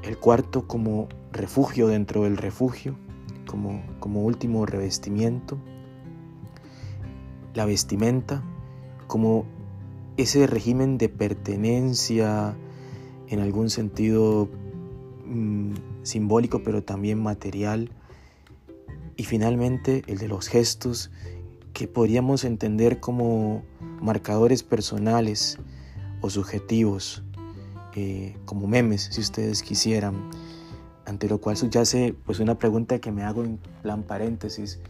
El 0.03 0.19
cuarto 0.19 0.67
como 0.67 1.09
refugio 1.31 1.87
dentro 1.87 2.25
del 2.25 2.37
refugio, 2.37 2.97
como, 3.47 3.83
como 4.01 4.23
último 4.23 4.67
revestimiento. 4.67 5.59
la 7.55 7.67
vestimenta 7.67 8.43
como 9.07 9.45
ese 10.17 10.47
régimen 10.47 10.97
de 10.97 11.11
pertenencia 11.11 12.57
en 13.29 13.41
algún 13.41 13.69
sentido 13.69 14.49
mm, 15.25 15.75
simbólico 16.03 16.63
pero 16.63 16.83
también 16.83 17.23
material. 17.23 17.91
Y 19.17 19.25
finalmente 19.25 20.03
el 20.07 20.19
de 20.19 20.29
los 20.29 20.49
gestos 20.49 21.11
que 21.73 21.89
podríamos 21.89 22.45
entender 22.45 23.01
como 23.01 23.63
marcadores 24.01 24.63
personales 24.63 25.59
o 26.21 26.31
subjetivos, 26.31 27.23
eh, 27.95 28.37
como 28.45 28.67
memes, 28.67 29.09
si 29.11 29.21
ustedes 29.21 29.63
quisieran, 29.63 30.31
ante 31.05 31.29
lo 31.29 31.39
cual 31.39 31.57
subyace 31.57 32.15
pues 32.25 32.41
una 32.41 32.59
pregunta 32.59 33.01
que 33.01 33.11
me 33.11 33.23
hago 33.23 33.45
en 33.45 33.59
plan 33.83 34.03
paréntesis, 34.03 34.81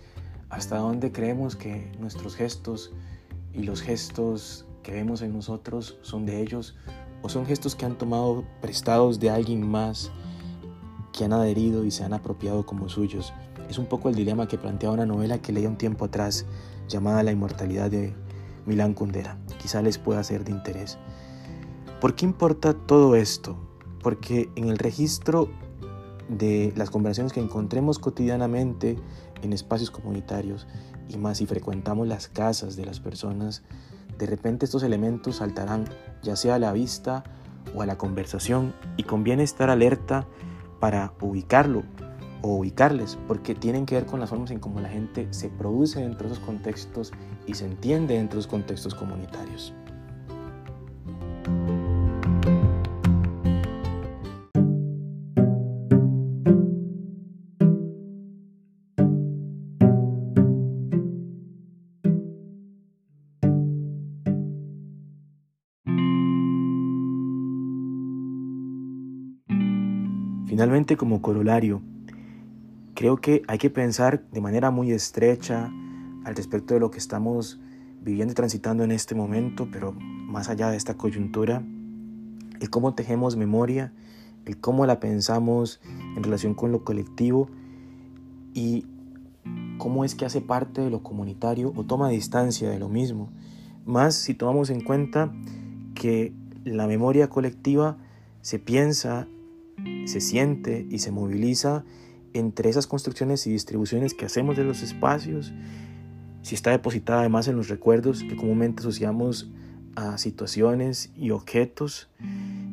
¿hasta 0.50 0.78
dónde 0.78 1.10
creemos 1.10 1.56
que 1.56 1.90
nuestros 1.98 2.36
gestos 2.36 2.92
y 3.52 3.62
los 3.62 3.82
gestos 3.82 4.66
que 4.82 4.92
vemos 4.92 5.22
en 5.22 5.32
nosotros 5.32 5.98
son 6.02 6.26
de 6.26 6.40
ellos 6.40 6.76
o 7.22 7.28
son 7.28 7.46
gestos 7.46 7.74
que 7.74 7.86
han 7.86 7.96
tomado 7.96 8.44
prestados 8.60 9.20
de 9.20 9.30
alguien 9.30 9.66
más, 9.66 10.10
que 11.12 11.24
han 11.24 11.32
adherido 11.32 11.84
y 11.84 11.90
se 11.90 12.04
han 12.04 12.12
apropiado 12.12 12.64
como 12.66 12.88
suyos? 12.88 13.32
Es 13.68 13.78
un 13.78 13.86
poco 13.86 14.08
el 14.08 14.14
dilema 14.14 14.48
que 14.48 14.58
plantea 14.58 14.90
una 14.90 15.06
novela 15.06 15.38
que 15.38 15.52
leí 15.52 15.66
un 15.66 15.76
tiempo 15.76 16.06
atrás 16.06 16.46
llamada 16.88 17.22
La 17.22 17.32
inmortalidad 17.32 17.90
de 17.90 18.14
Milán 18.66 18.94
Kundera. 18.94 19.38
Quizá 19.60 19.82
les 19.82 19.98
pueda 19.98 20.22
ser 20.24 20.44
de 20.44 20.52
interés. 20.52 20.98
¿Por 22.00 22.14
qué 22.14 22.24
importa 22.24 22.74
todo 22.74 23.14
esto? 23.14 23.56
Porque 24.02 24.50
en 24.56 24.68
el 24.68 24.78
registro 24.78 25.48
de 26.28 26.72
las 26.76 26.90
conversaciones 26.90 27.32
que 27.32 27.40
encontremos 27.40 27.98
cotidianamente 27.98 28.98
en 29.42 29.52
espacios 29.52 29.90
comunitarios 29.90 30.66
y 31.08 31.16
más 31.16 31.38
si 31.38 31.46
frecuentamos 31.46 32.08
las 32.08 32.28
casas 32.28 32.76
de 32.76 32.86
las 32.86 33.00
personas, 33.00 33.62
de 34.18 34.26
repente 34.26 34.64
estos 34.64 34.82
elementos 34.82 35.36
saltarán 35.36 35.84
ya 36.22 36.36
sea 36.36 36.56
a 36.56 36.58
la 36.58 36.72
vista 36.72 37.24
o 37.74 37.82
a 37.82 37.86
la 37.86 37.98
conversación 37.98 38.74
y 38.96 39.04
conviene 39.04 39.42
estar 39.42 39.70
alerta 39.70 40.26
para 40.82 41.12
ubicarlo 41.20 41.84
o 42.42 42.56
ubicarles, 42.56 43.16
porque 43.28 43.54
tienen 43.54 43.86
que 43.86 43.94
ver 43.94 44.04
con 44.04 44.18
las 44.18 44.30
formas 44.30 44.50
en 44.50 44.58
cómo 44.58 44.80
la 44.80 44.88
gente 44.88 45.28
se 45.30 45.48
produce 45.48 46.00
dentro 46.00 46.26
de 46.26 46.34
esos 46.34 46.44
contextos 46.44 47.12
y 47.46 47.54
se 47.54 47.66
entiende 47.66 48.14
dentro 48.14 48.34
de 48.34 48.40
esos 48.40 48.50
contextos 48.50 48.92
comunitarios. 48.92 49.72
Como 70.72 71.20
corolario, 71.20 71.82
creo 72.94 73.18
que 73.18 73.42
hay 73.46 73.58
que 73.58 73.68
pensar 73.68 74.24
de 74.30 74.40
manera 74.40 74.70
muy 74.70 74.90
estrecha 74.90 75.70
al 76.24 76.34
respecto 76.34 76.72
de 76.72 76.80
lo 76.80 76.90
que 76.90 76.96
estamos 76.96 77.60
viviendo 78.00 78.32
y 78.32 78.34
transitando 78.34 78.82
en 78.82 78.90
este 78.90 79.14
momento, 79.14 79.68
pero 79.70 79.92
más 79.92 80.48
allá 80.48 80.70
de 80.70 80.78
esta 80.78 80.96
coyuntura, 80.96 81.62
el 82.58 82.70
cómo 82.70 82.94
tejemos 82.94 83.36
memoria, 83.36 83.92
el 84.46 84.58
cómo 84.60 84.86
la 84.86 84.98
pensamos 84.98 85.78
en 86.16 86.22
relación 86.22 86.54
con 86.54 86.72
lo 86.72 86.84
colectivo 86.84 87.50
y 88.54 88.86
cómo 89.76 90.06
es 90.06 90.14
que 90.14 90.24
hace 90.24 90.40
parte 90.40 90.80
de 90.80 90.88
lo 90.88 91.02
comunitario 91.02 91.74
o 91.76 91.84
toma 91.84 92.08
distancia 92.08 92.70
de 92.70 92.78
lo 92.78 92.88
mismo. 92.88 93.28
Más 93.84 94.14
si 94.14 94.32
tomamos 94.32 94.70
en 94.70 94.80
cuenta 94.80 95.34
que 95.94 96.32
la 96.64 96.86
memoria 96.86 97.28
colectiva 97.28 97.98
se 98.40 98.58
piensa, 98.58 99.28
se 100.06 100.20
siente 100.20 100.86
y 100.90 100.98
se 100.98 101.10
moviliza 101.10 101.84
entre 102.34 102.70
esas 102.70 102.86
construcciones 102.86 103.46
y 103.46 103.52
distribuciones 103.52 104.14
que 104.14 104.24
hacemos 104.24 104.56
de 104.56 104.64
los 104.64 104.82
espacios, 104.82 105.52
si 106.42 106.54
está 106.54 106.70
depositada 106.70 107.20
además 107.20 107.48
en 107.48 107.56
los 107.56 107.68
recuerdos 107.68 108.22
que 108.22 108.36
comúnmente 108.36 108.80
asociamos 108.80 109.50
a 109.94 110.18
situaciones 110.18 111.12
y 111.16 111.30
objetos. 111.30 112.08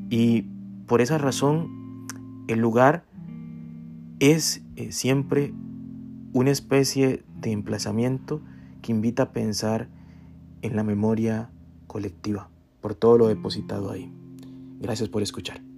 Y 0.10 0.44
por 0.88 1.02
esa 1.02 1.18
razón, 1.18 2.08
el 2.48 2.60
lugar 2.60 3.06
es 4.20 4.62
eh, 4.76 4.92
siempre 4.92 5.54
una 6.34 6.52
especie 6.52 7.24
de 7.40 7.52
emplazamiento 7.52 8.42
que 8.82 8.92
invita 8.92 9.24
a 9.24 9.32
pensar 9.32 9.88
en 10.62 10.76
la 10.76 10.84
memoria 10.84 11.50
colectiva, 11.88 12.50
por 12.82 12.96
todo 12.96 13.18
lo 13.18 13.28
depositado 13.28 13.92
ahí. 13.92 14.12
Gracias 14.80 15.10
por 15.10 15.22
escuchar. 15.22 15.69